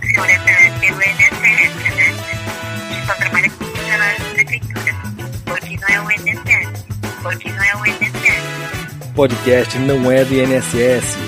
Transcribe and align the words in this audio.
funciona 0.00 0.32
pelo 0.80 1.02
INSS, 1.02 1.40
né? 1.42 3.04
Só 3.06 3.14
trabalha 3.14 3.50
com 3.50 3.64
funcionários 3.64 4.22
da 4.22 4.30
prefeitura, 4.30 4.96
porque 5.44 5.76
não 5.76 5.88
é 5.88 6.00
o 6.00 6.10
INSS, 6.12 6.84
porque 7.22 7.50
não 7.50 7.62
é 7.62 7.76
o 7.76 7.86
INSS. 7.86 9.12
Podcast 9.14 9.78
não 9.78 10.10
é 10.10 10.24
do 10.24 10.34
INSS. 10.34 11.18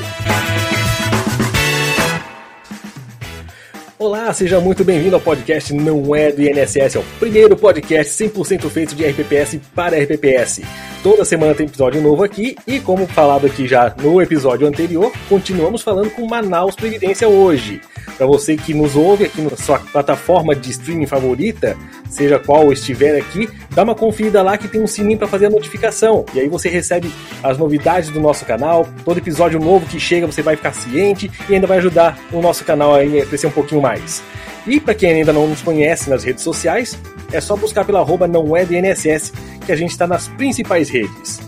Olá, 3.98 4.32
seja 4.32 4.60
muito 4.60 4.82
bem-vindo 4.84 5.14
ao 5.14 5.20
podcast 5.20 5.72
Não 5.72 6.14
é 6.14 6.32
do 6.32 6.42
INSS, 6.42 6.96
é 6.96 6.98
o 6.98 7.04
primeiro 7.18 7.56
podcast 7.56 8.24
100% 8.24 8.70
feito 8.70 8.94
de 8.94 9.04
RPPS 9.06 9.60
para 9.74 9.98
RPPS. 9.98 10.62
Toda 11.04 11.22
semana 11.22 11.54
tem 11.54 11.66
episódio 11.66 12.00
novo 12.00 12.24
aqui 12.24 12.56
e, 12.66 12.80
como 12.80 13.06
falado 13.06 13.46
aqui 13.46 13.68
já 13.68 13.94
no 14.02 14.22
episódio 14.22 14.66
anterior, 14.66 15.12
continuamos 15.28 15.82
falando 15.82 16.08
com 16.08 16.26
Manaus 16.26 16.74
Previdência 16.74 17.28
hoje. 17.28 17.82
Para 18.16 18.26
você 18.26 18.56
que 18.56 18.72
nos 18.72 18.96
ouve 18.96 19.24
aqui 19.24 19.42
na 19.42 19.54
sua 19.54 19.78
plataforma 19.78 20.56
de 20.56 20.70
streaming 20.70 21.06
favorita, 21.06 21.76
seja 22.08 22.38
qual 22.38 22.72
estiver 22.72 23.18
aqui, 23.18 23.50
dá 23.72 23.82
uma 23.82 23.94
conferida 23.94 24.42
lá 24.42 24.56
que 24.56 24.66
tem 24.66 24.80
um 24.80 24.86
sininho 24.86 25.18
para 25.18 25.28
fazer 25.28 25.44
a 25.44 25.50
notificação. 25.50 26.24
E 26.32 26.40
aí 26.40 26.48
você 26.48 26.70
recebe 26.70 27.12
as 27.42 27.58
novidades 27.58 28.08
do 28.08 28.18
nosso 28.18 28.46
canal, 28.46 28.88
todo 29.04 29.18
episódio 29.18 29.60
novo 29.60 29.84
que 29.84 30.00
chega 30.00 30.26
você 30.26 30.40
vai 30.40 30.56
ficar 30.56 30.72
ciente 30.72 31.30
e 31.50 31.54
ainda 31.54 31.66
vai 31.66 31.76
ajudar 31.76 32.18
o 32.32 32.40
nosso 32.40 32.64
canal 32.64 32.94
a 32.94 33.00
crescer 33.26 33.48
um 33.48 33.50
pouquinho 33.50 33.82
mais. 33.82 34.22
E 34.66 34.80
para 34.80 34.94
quem 34.94 35.10
ainda 35.10 35.32
não 35.32 35.46
nos 35.46 35.60
conhece 35.60 36.08
nas 36.08 36.24
redes 36.24 36.42
sociais, 36.42 36.98
é 37.32 37.40
só 37.40 37.54
buscar 37.54 37.84
pela 37.84 38.00
arroba 38.00 38.26
não 38.26 38.56
é 38.56 38.64
DNSS, 38.64 39.32
que 39.64 39.72
a 39.72 39.76
gente 39.76 39.90
está 39.90 40.06
nas 40.06 40.28
principais 40.28 40.88
redes. 40.88 41.40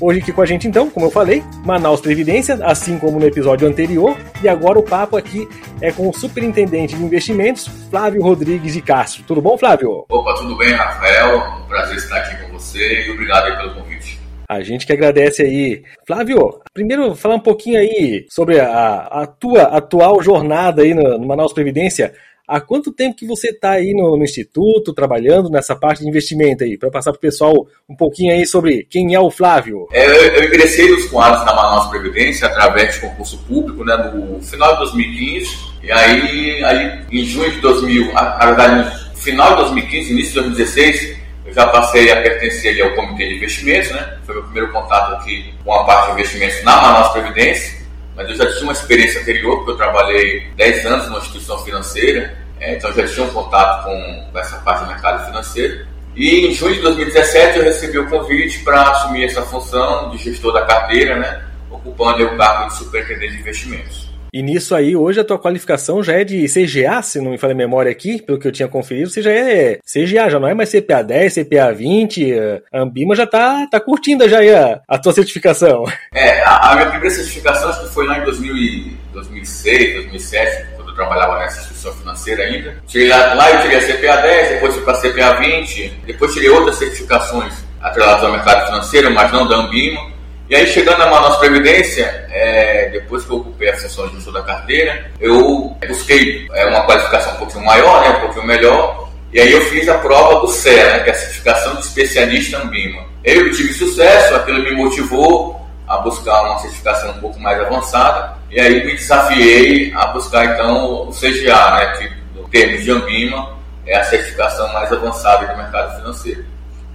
Hoje 0.00 0.20
aqui 0.20 0.32
com 0.32 0.42
a 0.42 0.46
gente 0.46 0.68
então, 0.68 0.88
como 0.88 1.06
eu 1.06 1.10
falei, 1.10 1.42
Manaus 1.64 2.00
Previdência, 2.00 2.54
assim 2.62 2.98
como 2.98 3.18
no 3.18 3.26
episódio 3.26 3.66
anterior, 3.66 4.16
e 4.42 4.48
agora 4.48 4.78
o 4.78 4.82
papo 4.82 5.16
aqui 5.16 5.48
é 5.80 5.90
com 5.90 6.08
o 6.08 6.14
Superintendente 6.14 6.94
de 6.94 7.02
Investimentos, 7.02 7.66
Flávio 7.90 8.22
Rodrigues 8.22 8.74
de 8.74 8.82
Castro. 8.82 9.24
Tudo 9.26 9.42
bom, 9.42 9.58
Flávio? 9.58 10.04
Opa, 10.08 10.34
tudo 10.34 10.56
bem, 10.56 10.72
Rafael? 10.72 11.38
Um 11.62 11.66
prazer 11.66 11.96
estar 11.96 12.18
aqui 12.18 12.44
com 12.44 12.52
você 12.52 13.06
e 13.06 13.10
obrigado 13.10 13.46
aí 13.46 13.56
pelo 13.56 13.74
convite. 13.74 14.20
A 14.48 14.62
gente 14.62 14.86
que 14.86 14.92
agradece 14.92 15.42
aí. 15.42 15.82
Flávio, 16.06 16.62
primeiro 16.72 17.14
falar 17.14 17.34
um 17.34 17.40
pouquinho 17.40 17.78
aí 17.78 18.24
sobre 18.30 18.60
a, 18.60 19.00
a 19.10 19.26
tua 19.26 19.64
atual 19.64 20.22
jornada 20.22 20.82
aí 20.82 20.94
no, 20.94 21.18
no 21.18 21.26
Manaus 21.26 21.52
Previdência. 21.52 22.14
Há 22.48 22.62
quanto 22.62 22.90
tempo 22.90 23.14
que 23.14 23.26
você 23.26 23.50
está 23.50 23.72
aí 23.72 23.92
no, 23.92 24.16
no, 24.16 24.24
Instituto, 24.24 24.94
trabalhando 24.94 25.50
nessa 25.50 25.76
parte 25.76 26.00
de 26.00 26.08
investimento 26.08 26.64
aí? 26.64 26.78
Para 26.78 26.90
passar 26.90 27.12
para 27.12 27.18
o 27.18 27.20
pessoal 27.20 27.52
um 27.86 27.94
pouquinho 27.94 28.32
aí 28.32 28.46
sobre 28.46 28.86
quem 28.88 29.14
é 29.14 29.20
o 29.20 29.30
Flávio. 29.30 29.86
É, 29.92 30.38
eu, 30.38 30.44
ingressei 30.44 30.90
nos 30.90 31.04
quadros 31.10 31.44
da 31.44 31.54
Manaus 31.54 31.90
Previdência 31.90 32.46
através 32.46 32.94
de 32.94 33.00
concurso 33.00 33.36
público, 33.46 33.84
né, 33.84 33.94
no 34.14 34.40
final 34.40 34.72
de 34.72 34.78
2015. 34.78 35.58
E 35.82 35.92
aí, 35.92 36.64
aí 36.64 37.00
em 37.12 37.22
junho 37.22 37.50
de 37.50 37.60
2000, 37.60 38.14
na 38.14 38.46
verdade, 38.46 38.96
no 39.10 39.16
final 39.18 39.50
de 39.50 39.56
2015, 39.64 40.10
início 40.10 40.28
de 40.30 40.48
2016, 40.48 41.18
eu 41.44 41.52
já 41.52 41.66
passei 41.66 42.10
a 42.10 42.22
pertencer 42.22 42.70
ali 42.70 42.80
ao 42.80 42.94
Comitê 42.94 43.28
de 43.28 43.34
Investimentos, 43.34 43.90
né? 43.90 44.16
Foi 44.24 44.34
meu 44.34 44.44
primeiro 44.44 44.72
contato 44.72 45.16
aqui 45.16 45.52
com 45.62 45.74
a 45.74 45.84
parte 45.84 46.06
de 46.06 46.12
investimentos 46.14 46.64
na 46.64 46.80
Manaus 46.80 47.12
Previdência 47.12 47.78
mas 48.18 48.28
eu 48.30 48.34
já 48.34 48.46
tinha 48.50 48.64
uma 48.64 48.72
experiência 48.72 49.20
anterior, 49.20 49.58
porque 49.58 49.70
eu 49.70 49.76
trabalhei 49.76 50.50
10 50.56 50.86
anos 50.86 51.06
numa 51.06 51.18
instituição 51.18 51.56
financeira, 51.64 52.36
é, 52.60 52.76
então 52.76 52.92
já 52.92 53.06
tinha 53.06 53.26
um 53.26 53.30
contato 53.30 53.84
com, 53.84 54.28
com 54.32 54.38
essa 54.38 54.58
parte 54.58 54.84
do 54.84 54.88
mercado 54.88 55.26
financeiro. 55.26 55.86
E 56.16 56.46
em 56.46 56.52
junho 56.52 56.74
de 56.74 56.80
2017 56.80 57.58
eu 57.58 57.64
recebi 57.64 57.98
o 57.98 58.08
convite 58.08 58.60
para 58.64 58.82
assumir 58.90 59.24
essa 59.24 59.42
função 59.42 60.10
de 60.10 60.18
gestor 60.18 60.52
da 60.52 60.66
carteira, 60.66 61.16
né, 61.16 61.44
ocupando 61.70 62.24
o 62.24 62.36
cargo 62.36 62.68
de 62.68 62.76
superintendente 62.76 63.34
de 63.34 63.40
investimentos. 63.40 64.08
E 64.32 64.42
nisso 64.42 64.74
aí, 64.74 64.94
hoje 64.94 65.20
a 65.20 65.24
tua 65.24 65.38
qualificação 65.38 66.02
já 66.02 66.12
é 66.12 66.24
de 66.24 66.44
CGA, 66.46 67.00
se 67.00 67.20
não 67.20 67.30
me 67.30 67.38
falha 67.38 67.54
a 67.54 67.56
memória 67.56 67.90
aqui, 67.90 68.20
pelo 68.20 68.38
que 68.38 68.46
eu 68.46 68.52
tinha 68.52 68.68
conferido, 68.68 69.08
você 69.08 69.22
já 69.22 69.30
é 69.30 69.78
CGA, 69.84 70.28
já 70.28 70.38
não 70.38 70.48
é 70.48 70.54
mais 70.54 70.70
CPA 70.70 71.02
10, 71.02 71.34
CPA 71.34 71.72
20, 71.72 72.34
a 72.72 72.80
Ambima 72.80 73.14
já 73.14 73.26
tá, 73.26 73.66
tá 73.66 73.80
curtindo 73.80 74.28
já 74.28 74.38
a, 74.38 74.80
a 74.86 74.98
tua 74.98 75.12
certificação. 75.12 75.84
É, 76.12 76.42
a, 76.42 76.72
a, 76.72 76.74
minha 76.74 76.90
primeira 76.90 77.14
certificação 77.14 77.70
acho 77.70 77.88
que 77.88 77.94
foi 77.94 78.06
lá 78.06 78.18
em 78.18 78.24
2000, 78.24 78.98
2006, 79.12 79.94
2007, 79.94 80.66
quando 80.74 80.77
eu 80.77 80.77
trabalhava 80.98 81.38
nessa 81.38 81.60
instituição 81.60 81.92
financeira 81.92 82.42
ainda. 82.42 82.74
Tirei 82.86 83.08
lá, 83.08 83.34
lá 83.34 83.50
eu 83.52 83.62
tirei 83.62 83.78
a 83.78 83.80
CPA 83.80 84.16
10, 84.22 84.48
depois 84.50 84.74
fui 84.74 84.82
para 84.82 84.92
a 84.94 85.00
CPA 85.00 85.34
20, 85.34 85.88
depois 86.06 86.34
tirei 86.34 86.48
outras 86.50 86.76
certificações 86.76 87.54
atreladas 87.80 88.24
ao 88.24 88.32
mercado 88.32 88.66
financeiro, 88.66 89.10
mas 89.12 89.30
não 89.30 89.46
da 89.46 89.56
Ambima. 89.56 90.18
E 90.50 90.56
aí, 90.56 90.66
chegando 90.66 90.98
na 90.98 91.06
nossa 91.06 91.38
Previdência, 91.38 92.26
é, 92.30 92.88
depois 92.90 93.24
que 93.24 93.30
eu 93.30 93.36
ocupei 93.36 93.68
a 93.68 93.76
sessão 93.76 94.08
de 94.08 94.16
gestor 94.16 94.32
da 94.32 94.42
carteira, 94.42 95.10
eu 95.20 95.76
busquei 95.86 96.48
é, 96.54 96.66
uma 96.66 96.84
qualificação 96.86 97.34
um 97.34 97.36
pouquinho 97.36 97.64
maior, 97.64 98.00
né, 98.00 98.16
um 98.16 98.20
pouquinho 98.20 98.46
melhor, 98.46 99.10
e 99.30 99.38
aí 99.38 99.52
eu 99.52 99.60
fiz 99.66 99.88
a 99.88 99.98
prova 99.98 100.40
do 100.40 100.48
CEA, 100.48 100.92
né, 100.92 101.00
que 101.00 101.10
é 101.10 101.12
a 101.12 101.16
certificação 101.16 101.74
de 101.74 101.80
especialista 101.82 102.58
Ambima. 102.58 103.04
Eu 103.22 103.52
tive 103.52 103.74
sucesso, 103.74 104.34
aquilo 104.34 104.62
me 104.62 104.72
motivou 104.72 105.67
a 105.88 105.98
buscar 105.98 106.42
uma 106.42 106.58
certificação 106.58 107.10
um 107.12 107.20
pouco 107.20 107.40
mais 107.40 107.60
avançada, 107.60 108.36
e 108.50 108.60
aí 108.60 108.84
me 108.84 108.94
desafiei 108.94 109.92
a 109.94 110.06
buscar 110.08 110.44
então 110.44 111.08
o 111.08 111.10
CGA, 111.10 111.70
né, 111.72 111.86
que 111.98 112.38
no 112.38 112.48
termo 112.48 112.78
de 112.78 112.90
Ambima 112.90 113.56
é 113.86 113.96
a 113.96 114.04
certificação 114.04 114.70
mais 114.72 114.92
avançada 114.92 115.46
do 115.46 115.56
mercado 115.56 115.96
financeiro. 115.96 116.44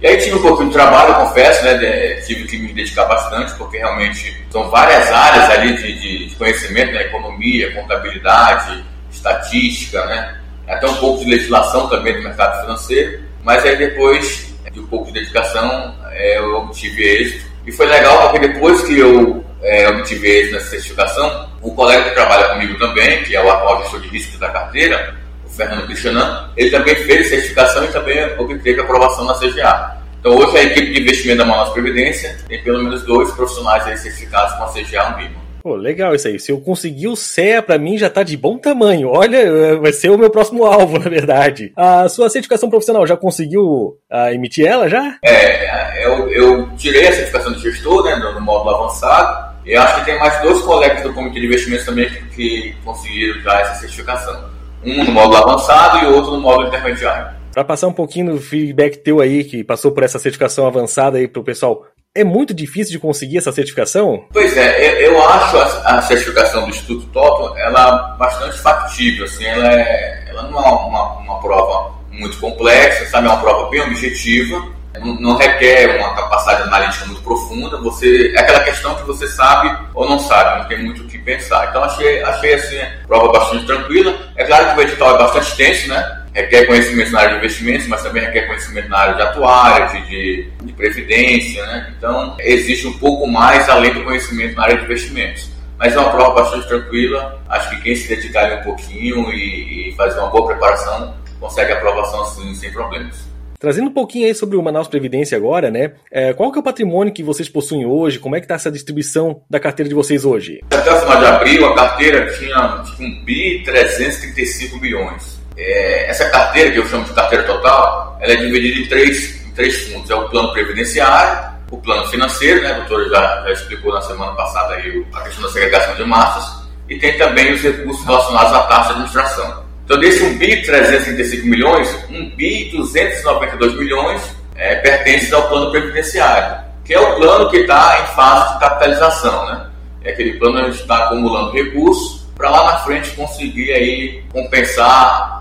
E 0.00 0.06
aí 0.06 0.18
tive 0.18 0.36
um 0.36 0.42
pouquinho 0.42 0.68
de 0.68 0.74
trabalho, 0.74 1.14
confesso, 1.14 1.64
né? 1.64 2.20
tive 2.26 2.44
que 2.44 2.58
me 2.58 2.72
dedicar 2.72 3.06
bastante, 3.06 3.54
porque 3.54 3.78
realmente 3.78 4.36
são 4.50 4.68
várias 4.68 5.10
áreas 5.10 5.50
ali 5.50 5.74
de, 5.76 5.98
de, 5.98 6.26
de 6.26 6.36
conhecimento, 6.36 6.92
né? 6.92 7.04
Economia, 7.04 7.72
contabilidade, 7.72 8.84
estatística, 9.10 10.04
né? 10.04 10.40
Até 10.68 10.86
um 10.86 10.96
pouco 10.96 11.24
de 11.24 11.30
legislação 11.30 11.88
também 11.88 12.14
do 12.16 12.22
mercado 12.22 12.60
financeiro. 12.60 13.22
Mas 13.42 13.64
aí 13.64 13.76
depois 13.76 14.52
de 14.70 14.80
um 14.80 14.86
pouco 14.86 15.06
de 15.06 15.12
dedicação, 15.12 15.94
é, 16.10 16.38
eu 16.38 16.54
obtive 16.56 17.02
êxito. 17.02 17.53
E 17.66 17.72
foi 17.72 17.86
legal 17.86 18.30
porque 18.30 18.46
depois 18.46 18.82
que 18.82 18.98
eu 18.98 19.44
é, 19.62 19.88
obtive 19.88 20.28
êxito 20.28 20.54
nessa 20.54 20.70
certificação, 20.70 21.48
o 21.62 21.74
colega 21.74 22.04
que 22.04 22.14
trabalha 22.14 22.48
comigo 22.50 22.78
também, 22.78 23.22
que 23.24 23.34
é 23.34 23.42
o 23.42 23.50
atual 23.50 23.82
gestor 23.82 24.00
de 24.00 24.08
riscos 24.08 24.38
da 24.38 24.50
carteira, 24.50 25.14
Fernando 25.56 25.86
Cristianan, 25.86 26.50
ele 26.56 26.70
também 26.70 26.94
fez 26.96 27.28
certificação 27.28 27.84
e 27.84 27.88
também 27.88 28.18
obteve 28.38 28.80
aprovação 28.80 29.24
na 29.24 29.34
CGA. 29.34 29.96
Então 30.18 30.36
hoje 30.36 30.56
a 30.56 30.62
equipe 30.64 30.92
de 30.92 31.02
investimento 31.02 31.38
da 31.38 31.44
Manaus 31.44 31.70
Previdência 31.70 32.36
tem 32.48 32.62
pelo 32.62 32.82
menos 32.82 33.02
dois 33.04 33.30
profissionais 33.32 33.84
certificados 34.00 34.54
com 34.56 34.64
a 34.64 34.72
CGA 34.72 35.08
Ambima. 35.08 35.43
Pô, 35.64 35.76
legal 35.76 36.14
isso 36.14 36.28
aí. 36.28 36.38
Se 36.38 36.52
eu 36.52 36.60
conseguir 36.60 37.08
o 37.08 37.16
CEA, 37.16 37.62
para 37.62 37.78
mim 37.78 37.96
já 37.96 38.10
tá 38.10 38.22
de 38.22 38.36
bom 38.36 38.58
tamanho. 38.58 39.08
Olha, 39.08 39.78
vai 39.78 39.94
ser 39.94 40.10
o 40.10 40.18
meu 40.18 40.28
próximo 40.28 40.62
alvo, 40.68 40.98
na 40.98 41.08
verdade. 41.08 41.72
A 41.74 42.06
sua 42.06 42.28
certificação 42.28 42.68
profissional, 42.68 43.06
já 43.06 43.16
conseguiu 43.16 43.96
uh, 44.12 44.28
emitir 44.30 44.66
ela 44.66 44.90
já? 44.90 45.16
É, 45.24 46.04
eu, 46.04 46.28
eu, 46.28 46.68
tirei 46.76 47.08
a 47.08 47.12
certificação 47.14 47.50
de 47.54 47.60
gestor, 47.60 48.04
né, 48.04 48.14
no, 48.14 48.42
módulo 48.42 48.76
avançado. 48.76 49.54
E 49.64 49.74
acho 49.74 50.00
que 50.00 50.04
tem 50.04 50.18
mais 50.18 50.38
dois 50.42 50.60
colegas 50.60 51.02
do 51.02 51.14
Comitê 51.14 51.40
de 51.40 51.46
Investimentos 51.46 51.86
também 51.86 52.10
que, 52.10 52.22
que 52.36 52.76
conseguiram 52.84 53.40
já 53.40 53.60
essa 53.60 53.80
certificação 53.80 54.44
um 54.84 55.02
no 55.02 55.12
módulo 55.12 55.36
avançado 55.36 56.04
e 56.04 56.06
outro 56.08 56.32
no 56.32 56.40
módulo 56.42 56.68
intermediário. 56.68 57.34
Para 57.54 57.64
passar 57.64 57.86
um 57.86 57.92
pouquinho 57.92 58.32
do 58.32 58.40
feedback 58.40 58.98
teu 58.98 59.20
aí, 59.20 59.44
que 59.44 59.62
passou 59.62 59.92
por 59.92 60.02
essa 60.02 60.18
certificação 60.18 60.66
avançada 60.66 61.18
aí 61.18 61.28
para 61.28 61.40
o 61.40 61.44
pessoal, 61.44 61.86
é 62.16 62.22
muito 62.22 62.54
difícil 62.54 62.92
de 62.92 62.98
conseguir 63.00 63.38
essa 63.38 63.50
certificação? 63.50 64.24
Pois 64.32 64.56
é, 64.56 65.04
eu 65.04 65.20
acho 65.28 65.58
a, 65.58 66.00
certificação 66.02 66.62
do 66.62 66.70
Instituto 66.70 67.06
Toto 67.08 67.58
ela 67.58 68.14
bastante 68.16 68.56
factível, 68.58 69.24
assim, 69.24 69.44
ela, 69.44 69.72
é, 69.72 70.24
ela 70.28 70.44
não 70.44 70.64
é 70.64 70.68
uma, 70.68 71.18
uma 71.18 71.40
prova 71.40 71.92
muito 72.12 72.38
complexa, 72.38 73.04
sabe, 73.06 73.26
é 73.26 73.30
uma 73.30 73.40
prova 73.40 73.68
bem 73.68 73.80
objetiva, 73.80 74.64
não, 75.00 75.20
não, 75.20 75.36
requer 75.36 75.98
uma 75.98 76.14
capacidade 76.14 76.62
analítica 76.62 77.06
muito 77.06 77.22
profunda, 77.22 77.80
você 77.80 78.32
é 78.32 78.38
aquela 78.38 78.60
questão 78.60 78.94
que 78.94 79.02
você 79.02 79.26
sabe 79.26 79.76
ou 79.92 80.08
não 80.08 80.20
sabe, 80.20 80.60
não 80.60 80.68
tem 80.68 80.84
muito 80.84 81.02
o 81.02 81.08
que 81.08 81.18
pensar. 81.18 81.68
Então 81.68 81.82
achei, 81.82 82.22
achei 82.22 82.54
assim, 82.54 82.78
prova 83.08 83.32
bastante 83.32 83.66
tranquila. 83.66 84.16
É 84.36 84.44
claro 84.44 84.70
que 84.72 84.78
o 84.78 84.82
edital 84.82 85.16
é 85.16 85.18
bastante 85.18 85.48
extenso, 85.48 85.88
né? 85.88 86.23
Requer 86.34 86.66
conhecimento 86.66 87.12
na 87.12 87.20
área 87.20 87.30
de 87.30 87.38
investimentos, 87.38 87.86
mas 87.86 88.02
também 88.02 88.24
requer 88.24 88.46
conhecimento 88.46 88.88
na 88.88 88.98
área 88.98 89.14
de 89.14 89.22
atuária, 89.22 90.00
de, 90.00 90.50
de, 90.64 90.72
previdência, 90.72 91.64
né? 91.66 91.94
Então 91.96 92.36
existe 92.40 92.86
um 92.86 92.98
pouco 92.98 93.26
mais 93.26 93.68
além 93.68 93.94
do 93.94 94.02
conhecimento 94.02 94.56
na 94.56 94.64
área 94.64 94.76
de 94.76 94.84
investimentos 94.84 95.54
mas 95.78 95.94
é 95.94 95.98
uma 95.98 96.10
prova 96.10 96.42
bastante 96.42 96.66
tranquila. 96.68 97.40
Acho 97.48 97.70
que 97.70 97.82
quem 97.82 97.96
se 97.96 98.08
dedicar 98.08 98.60
um 98.60 98.62
pouquinho 98.62 99.30
e, 99.32 99.90
e 99.90 99.92
fazer 99.96 100.18
uma 100.18 100.30
boa 100.30 100.46
preparação 100.46 101.14
consegue 101.38 101.72
a 101.72 101.76
aprovação 101.76 102.22
assim, 102.22 102.54
sem 102.54 102.72
problemas. 102.72 103.34
Trazendo 103.58 103.88
um 103.88 103.92
pouquinho 103.92 104.26
aí 104.26 104.34
sobre 104.34 104.56
o 104.56 104.62
Manaus 104.62 104.88
Previdência 104.88 105.36
agora, 105.36 105.70
né? 105.70 105.92
É, 106.10 106.32
qual 106.32 106.52
que 106.52 106.58
é 106.58 106.60
o 106.60 106.64
patrimônio 106.64 107.12
que 107.12 107.22
vocês 107.22 107.48
possuem 107.48 107.86
hoje? 107.86 108.18
Como 108.18 108.36
é 108.36 108.40
que 108.40 108.44
está 108.44 108.54
essa 108.56 108.70
distribuição 108.70 109.42
da 109.48 109.58
carteira 109.58 109.88
de 109.88 109.94
vocês 109.94 110.24
hoje? 110.24 110.60
Até 110.70 110.92
o 110.92 111.00
final 111.00 111.18
de 111.18 111.26
abril, 111.26 111.66
a 111.66 111.74
carteira 111.74 112.30
tinha 112.32 112.82
tipo, 112.84 113.02
um 113.02 113.24
bi 113.24 113.62
335 113.64 114.78
milhões. 114.78 115.43
É, 115.56 116.10
essa 116.10 116.28
carteira, 116.30 116.70
que 116.70 116.78
eu 116.78 116.86
chamo 116.86 117.04
de 117.04 117.12
carteira 117.12 117.44
total, 117.44 118.18
ela 118.20 118.32
é 118.32 118.36
dividida 118.36 118.80
em 118.80 118.88
três, 118.88 119.46
em 119.46 119.50
três 119.52 119.88
fundos. 119.88 120.10
É 120.10 120.14
o 120.14 120.28
plano 120.28 120.52
previdenciário, 120.52 121.54
o 121.70 121.78
plano 121.78 122.06
financeiro, 122.08 122.62
né? 122.62 122.72
A 122.72 122.78
doutora 122.78 123.08
já, 123.08 123.42
já 123.42 123.52
explicou 123.52 123.92
na 123.92 124.00
semana 124.00 124.32
passada 124.32 124.74
aí 124.74 125.04
a 125.12 125.20
questão 125.22 125.44
da 125.44 125.50
segregação 125.50 125.94
de 125.94 126.04
massas, 126.04 126.64
e 126.88 126.98
tem 126.98 127.16
também 127.16 127.52
os 127.52 127.62
recursos 127.62 128.04
relacionados 128.04 128.52
à 128.52 128.62
taxa 128.64 128.84
de 128.84 128.90
administração. 128.90 129.64
Então, 129.84 129.98
desse 129.98 130.22
1 130.22 130.38
bi 130.38 130.62
335 130.62 131.46
milhões, 131.46 131.94
1 132.08 132.36
bi 132.36 132.70
292 132.70 133.74
milhões 133.74 134.36
é, 134.56 134.76
pertencem 134.76 135.32
ao 135.34 135.48
plano 135.48 135.70
previdenciário, 135.70 136.64
que 136.84 136.94
é 136.94 137.00
o 137.00 137.16
plano 137.16 137.50
que 137.50 137.58
está 137.58 138.00
em 138.02 138.14
fase 138.14 138.54
de 138.54 138.60
capitalização, 138.60 139.46
né? 139.46 139.70
É 140.02 140.10
aquele 140.10 140.34
plano 140.38 140.58
onde 140.58 140.66
a 140.66 140.70
gente 140.70 140.82
está 140.82 141.04
acumulando 141.04 141.52
recursos 141.52 142.23
para 142.34 142.50
lá 142.50 142.72
na 142.72 142.78
frente 142.80 143.10
conseguir 143.12 143.72
aí 143.72 144.22
compensar 144.32 144.86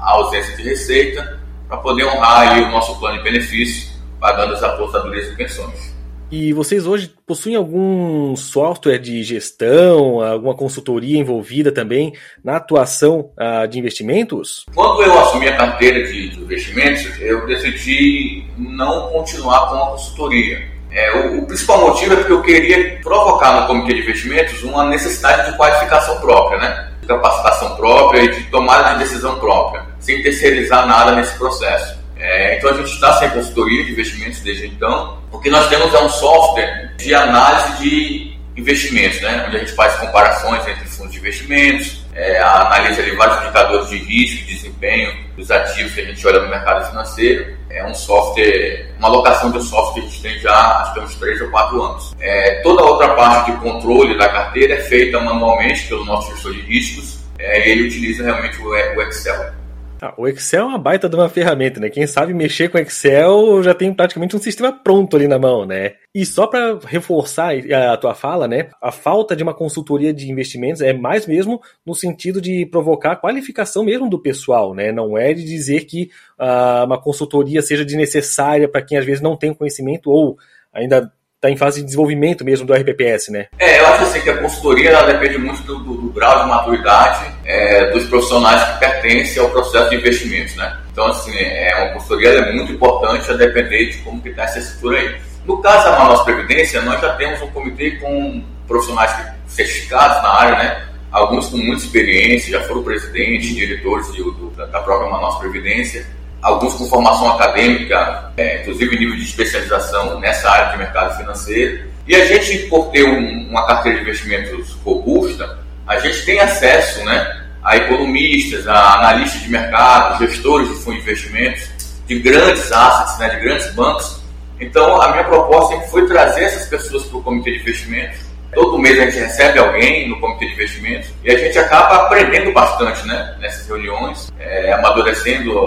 a 0.02 0.12
ausência 0.12 0.56
de 0.56 0.64
receita 0.64 1.40
para 1.68 1.78
poder 1.78 2.06
honrar 2.06 2.54
aí 2.54 2.64
o 2.64 2.72
nosso 2.72 3.00
plano 3.00 3.18
de 3.18 3.24
benefício, 3.24 3.92
pagando 4.20 4.54
as 4.54 4.64
aposentadorias 4.64 5.28
e 5.32 5.36
pensões. 5.36 5.94
E 6.36 6.52
vocês 6.52 6.88
hoje 6.88 7.14
possuem 7.28 7.56
algum 7.56 8.36
software 8.36 8.98
de 8.98 9.22
gestão, 9.22 10.20
alguma 10.20 10.56
consultoria 10.56 11.20
envolvida 11.20 11.72
também 11.72 12.12
na 12.44 12.56
atuação 12.56 13.30
uh, 13.38 13.68
de 13.68 13.78
investimentos? 13.78 14.66
Quando 14.74 15.04
eu 15.04 15.20
assumi 15.20 15.48
a 15.48 15.56
carteira 15.56 16.04
de, 16.04 16.30
de 16.30 16.42
investimentos, 16.42 17.22
eu 17.22 17.46
decidi 17.46 18.46
não 18.58 19.10
continuar 19.12 19.70
com 19.70 19.76
a 19.76 19.92
consultoria. 19.92 20.73
É, 20.94 21.12
o, 21.12 21.40
o, 21.40 21.46
principal 21.48 21.82
motivo 21.82 22.14
é 22.14 22.18
porque 22.18 22.32
eu 22.32 22.42
queria 22.44 23.00
provocar 23.02 23.62
no 23.62 23.68
comitê 23.68 23.96
de 23.96 24.02
investimentos 24.02 24.62
uma 24.62 24.86
necessidade 24.86 25.52
de 25.52 25.58
qualificação 25.58 26.20
própria, 26.22 26.60
né? 26.60 26.90
de 27.02 27.08
capacitação 27.08 27.76
própria 27.76 28.22
e 28.22 28.32
de 28.32 28.44
tomada 28.44 28.94
de 28.94 29.00
decisão 29.00 29.40
própria, 29.40 29.84
sem 30.00 30.22
terceirizar 30.22 30.86
nada 30.86 31.16
nesse 31.16 31.36
processo. 31.38 31.98
É, 32.18 32.58
então 32.58 32.70
a 32.70 32.74
gente 32.74 32.92
está 32.92 33.12
sem 33.14 33.30
consultoria 33.32 33.84
de 33.84 33.92
investimentos 33.92 34.40
desde 34.42 34.68
então. 34.68 35.18
O 35.32 35.40
que 35.40 35.50
nós 35.50 35.68
temos 35.68 35.94
é 35.94 36.00
um 36.00 36.10
software 36.10 36.94
de 36.98 37.14
análise 37.14 37.82
de 37.82 38.38
investimentos, 38.56 39.20
né? 39.22 39.46
onde 39.48 39.58
a 39.58 39.60
gente 39.60 39.74
faz 39.74 39.96
comparações 39.96 40.66
entre 40.68 40.86
fundos 40.86 41.12
de 41.12 41.20
investimentos, 41.20 42.03
é, 42.16 42.40
analisa 42.40 43.02
ali 43.02 43.12
vários 43.16 43.42
indicadores 43.44 43.90
de 43.90 43.98
risco 43.98 44.46
desempenho 44.46 45.14
dos 45.36 45.50
ativos 45.50 45.94
que 45.94 46.02
a 46.02 46.06
gente 46.06 46.28
olha 46.28 46.42
no 46.42 46.50
mercado 46.50 46.90
financeiro. 46.90 47.58
É 47.70 47.84
um 47.86 47.94
software, 47.94 48.92
uma 49.00 49.08
alocação 49.08 49.52
de 49.52 49.62
software 49.64 50.02
que 50.02 50.08
a 50.08 50.10
gente 50.10 50.22
tem 50.22 50.40
já 50.40 50.82
acho 50.82 50.94
que 50.94 51.00
uns 51.00 51.16
3 51.16 51.42
ou 51.42 51.50
4 51.50 51.82
anos. 51.82 52.16
É, 52.20 52.62
toda 52.62 52.82
a 52.82 52.86
outra 52.86 53.10
parte 53.16 53.52
de 53.52 53.58
controle 53.58 54.18
da 54.18 54.30
carteira 54.30 54.76
é 54.76 54.82
feita 54.82 55.20
manualmente 55.20 55.88
pelo 55.88 56.06
nosso 56.06 56.32
gestor 56.32 56.54
de 56.54 56.62
riscos 56.62 57.20
é, 57.40 57.68
e 57.68 57.72
ele 57.72 57.88
utiliza 57.88 58.24
realmente 58.24 58.62
o 58.62 59.02
Excel. 59.02 59.63
Ah, 60.06 60.14
o 60.18 60.28
Excel 60.28 60.64
é 60.64 60.66
uma 60.66 60.78
baita 60.78 61.08
de 61.08 61.16
uma 61.16 61.30
ferramenta, 61.30 61.80
né? 61.80 61.90
Quem 61.90 62.06
sabe 62.06 62.34
mexer 62.34 62.68
com 62.68 62.78
Excel 62.78 63.64
já 63.64 63.74
tem 63.74 63.94
praticamente 63.94 64.36
um 64.36 64.40
sistema 64.40 64.70
pronto 64.70 65.16
ali 65.16 65.30
na 65.30 65.40
mão, 65.40 65.66
né? 65.66 65.94
E 66.14 66.26
só 66.26 66.46
para 66.46 66.78
reforçar 66.86 67.54
a 67.74 67.96
tua 67.96 68.14
fala, 68.14 68.46
né? 68.46 68.70
A 68.82 68.92
falta 68.92 69.34
de 69.34 69.42
uma 69.42 69.54
consultoria 69.54 70.14
de 70.14 70.30
investimentos 70.30 70.82
é 70.82 70.92
mais 70.92 71.26
mesmo 71.26 71.62
no 71.86 71.96
sentido 71.96 72.42
de 72.42 72.66
provocar 72.66 73.16
qualificação 73.16 73.86
mesmo 73.86 74.10
do 74.10 74.20
pessoal, 74.20 74.74
né? 74.74 74.92
Não 74.92 75.18
é 75.18 75.34
de 75.34 75.46
dizer 75.46 75.86
que 75.86 76.10
uh, 76.38 76.84
uma 76.84 77.02
consultoria 77.02 77.62
seja 77.62 77.86
desnecessária 77.86 78.68
para 78.68 78.82
quem 78.82 78.98
às 78.98 79.06
vezes 79.06 79.22
não 79.22 79.38
tem 79.38 79.54
conhecimento 79.54 80.12
ou 80.12 80.38
ainda 80.74 81.14
está 81.44 81.52
em 81.52 81.58
fase 81.58 81.82
de 81.82 81.86
desenvolvimento 81.86 82.46
mesmo 82.46 82.66
do 82.66 82.74
RPPS, 82.74 83.30
né? 83.30 83.48
É, 83.60 83.82
eu 83.82 83.88
acho 83.88 84.04
assim 84.04 84.22
que 84.22 84.30
a 84.30 84.38
consultoria 84.38 85.04
depende 85.04 85.38
muito 85.38 85.62
do, 85.64 85.80
do, 85.80 85.94
do 85.96 86.10
grau 86.14 86.44
de 86.44 86.50
maturidade 86.50 87.26
é, 87.44 87.92
dos 87.92 88.06
profissionais 88.06 88.64
que 88.64 88.80
pertencem 88.80 89.44
ao 89.44 89.50
processo 89.50 89.90
de 89.90 89.98
investimentos, 89.98 90.56
né? 90.56 90.80
Então, 90.90 91.06
assim, 91.08 91.38
é, 91.38 91.76
uma 91.84 91.94
consultoria 91.94 92.30
é 92.30 92.54
muito 92.54 92.72
importante 92.72 93.30
a 93.30 93.34
depender 93.34 93.88
de 93.88 93.98
como 93.98 94.22
que 94.22 94.30
está 94.30 94.44
essa 94.44 94.60
estrutura 94.60 95.00
aí. 95.00 95.16
No 95.46 95.62
caso 95.62 95.84
da 95.84 96.00
Manaus 96.00 96.22
Previdência, 96.22 96.82
nós 96.82 97.02
já 97.02 97.14
temos 97.16 97.42
um 97.42 97.48
comitê 97.48 97.92
com 97.98 98.42
profissionais 98.66 99.14
certificados 99.48 100.24
na 100.24 100.30
área, 100.30 100.58
né? 100.58 100.88
Alguns 101.12 101.50
com 101.50 101.58
muita 101.58 101.84
experiência, 101.84 102.58
já 102.58 102.66
foram 102.66 102.84
presidentes, 102.84 103.54
diretores 103.54 104.12
de, 104.14 104.24
do, 104.24 104.50
da 104.52 104.80
própria 104.80 105.10
Manaus 105.10 105.38
Previdência 105.40 106.06
alguns 106.44 106.76
com 106.76 106.86
formação 106.86 107.32
acadêmica, 107.32 108.32
é, 108.36 108.62
inclusive 108.62 109.00
nível 109.00 109.16
de 109.16 109.24
especialização 109.24 110.20
nessa 110.20 110.52
área 110.52 110.72
de 110.74 110.78
mercado 110.78 111.18
financeiro. 111.18 111.86
E 112.06 112.14
a 112.16 112.26
gente, 112.26 112.68
por 112.68 112.92
ter 112.92 113.06
um, 113.06 113.50
uma 113.50 113.66
carteira 113.66 113.98
de 113.98 114.04
investimentos 114.04 114.74
robusta, 114.84 115.58
a 115.88 115.98
gente 116.00 116.26
tem 116.26 116.40
acesso 116.40 117.04
né, 117.06 117.44
a 117.64 117.78
economistas, 117.78 118.68
a 118.68 118.96
analistas 118.96 119.42
de 119.42 119.50
mercado, 119.50 120.20
gestores 120.26 120.68
de 120.68 120.76
fundos 120.76 121.04
de 121.04 121.12
investimentos, 121.12 121.70
de 122.06 122.20
grandes 122.20 122.72
assets, 122.72 123.18
né, 123.20 123.30
de 123.30 123.40
grandes 123.40 123.74
bancos. 123.74 124.22
Então, 124.60 125.02
a 125.02 125.12
minha 125.12 125.24
proposta 125.24 125.74
sempre 125.74 125.90
foi 125.90 126.08
trazer 126.08 126.44
essas 126.44 126.68
pessoas 126.68 127.04
para 127.06 127.18
o 127.18 127.24
comitê 127.24 127.52
de 127.52 127.62
investimentos. 127.62 128.34
Todo 128.54 128.78
mês 128.78 129.00
a 129.00 129.06
gente 129.06 129.20
recebe 129.20 129.60
alguém 129.60 130.10
no 130.10 130.20
comitê 130.20 130.46
de 130.46 130.54
investimentos 130.54 131.10
e 131.24 131.32
a 131.32 131.38
gente 131.38 131.58
acaba 131.58 132.06
aprendendo 132.06 132.52
bastante 132.54 133.06
né, 133.08 133.36
nessas 133.40 133.68
reuniões, 133.68 134.32
é, 134.40 134.74
amadurecendo 134.74 135.58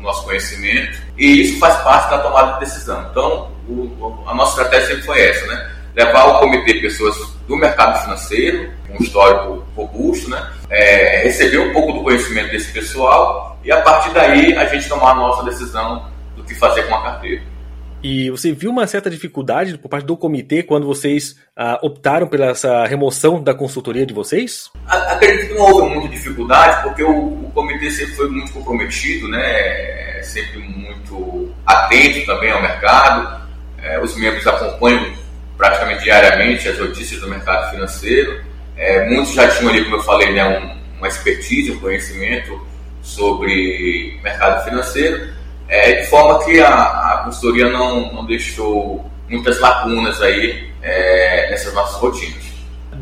o 0.00 0.02
nosso 0.02 0.24
conhecimento, 0.24 0.98
e 1.16 1.42
isso 1.42 1.58
faz 1.58 1.76
parte 1.82 2.10
da 2.10 2.18
tomada 2.18 2.54
de 2.54 2.60
decisão. 2.60 3.06
Então, 3.10 3.50
o, 3.68 4.24
a 4.26 4.34
nossa 4.34 4.62
estratégia 4.62 4.88
sempre 4.88 5.02
foi 5.04 5.20
essa, 5.20 5.46
né? 5.46 5.70
Levar 5.94 6.20
ao 6.20 6.40
comitê 6.40 6.74
pessoas 6.74 7.16
do 7.46 7.56
mercado 7.56 8.00
financeiro, 8.02 8.72
com 8.86 8.94
um 8.94 9.02
histórico 9.02 9.64
robusto, 9.76 10.30
né? 10.30 10.50
É, 10.70 11.22
receber 11.24 11.58
um 11.58 11.72
pouco 11.72 11.92
do 11.92 12.02
conhecimento 12.02 12.50
desse 12.50 12.72
pessoal 12.72 13.58
e 13.62 13.70
a 13.70 13.80
partir 13.82 14.10
daí 14.10 14.56
a 14.56 14.66
gente 14.66 14.88
tomar 14.88 15.12
a 15.12 15.14
nossa 15.14 15.44
decisão 15.44 16.06
do 16.36 16.44
que 16.44 16.54
fazer 16.54 16.84
com 16.84 16.94
a 16.94 17.02
carteira. 17.02 17.42
E 18.02 18.30
você 18.30 18.52
viu 18.52 18.70
uma 18.70 18.86
certa 18.86 19.10
dificuldade 19.10 19.76
por 19.76 19.88
parte 19.88 20.06
do 20.06 20.16
comitê 20.16 20.62
quando 20.62 20.86
vocês 20.86 21.36
ah, 21.54 21.78
optaram 21.82 22.26
pela 22.26 22.46
essa 22.46 22.86
remoção 22.86 23.42
da 23.42 23.52
consultoria 23.52 24.06
de 24.06 24.14
vocês? 24.14 24.70
Acredito 24.86 25.48
que 25.48 25.54
não 25.54 25.66
houve 25.66 25.94
muita 25.94 26.08
dificuldade, 26.08 26.82
porque 26.82 27.02
o, 27.02 27.10
o 27.10 27.50
comitê 27.52 27.90
sempre 27.90 28.14
foi 28.14 28.28
muito 28.30 28.52
comprometido, 28.52 29.28
né? 29.28 30.22
sempre 30.22 30.60
muito 30.60 31.52
atento 31.66 32.24
também 32.26 32.50
ao 32.50 32.62
mercado. 32.62 33.40
É, 33.82 34.00
os 34.00 34.16
membros 34.16 34.46
acompanham 34.46 35.12
praticamente 35.56 36.04
diariamente 36.04 36.68
as 36.68 36.78
notícias 36.78 37.20
do 37.20 37.28
mercado 37.28 37.70
financeiro. 37.70 38.42
É, 38.76 39.06
muitos 39.08 39.34
já 39.34 39.48
tinham 39.48 39.70
ali, 39.70 39.84
como 39.84 39.96
eu 39.96 40.02
falei, 40.02 40.32
né, 40.32 40.58
um, 40.58 40.98
uma 40.98 41.08
expertise, 41.08 41.72
um 41.72 41.80
conhecimento 41.80 42.66
sobre 43.02 44.18
mercado 44.22 44.64
financeiro 44.64 45.39
é, 45.70 46.00
de 46.02 46.06
forma 46.08 46.44
que 46.44 46.60
a, 46.60 46.68
a 46.68 47.22
consultoria 47.24 47.70
não, 47.70 48.12
não 48.12 48.26
deixou 48.26 49.08
muitas 49.28 49.60
lacunas 49.60 50.20
aí 50.20 50.68
é, 50.82 51.48
nessas 51.50 51.72
nossas 51.72 51.96
rotinas. 52.00 52.50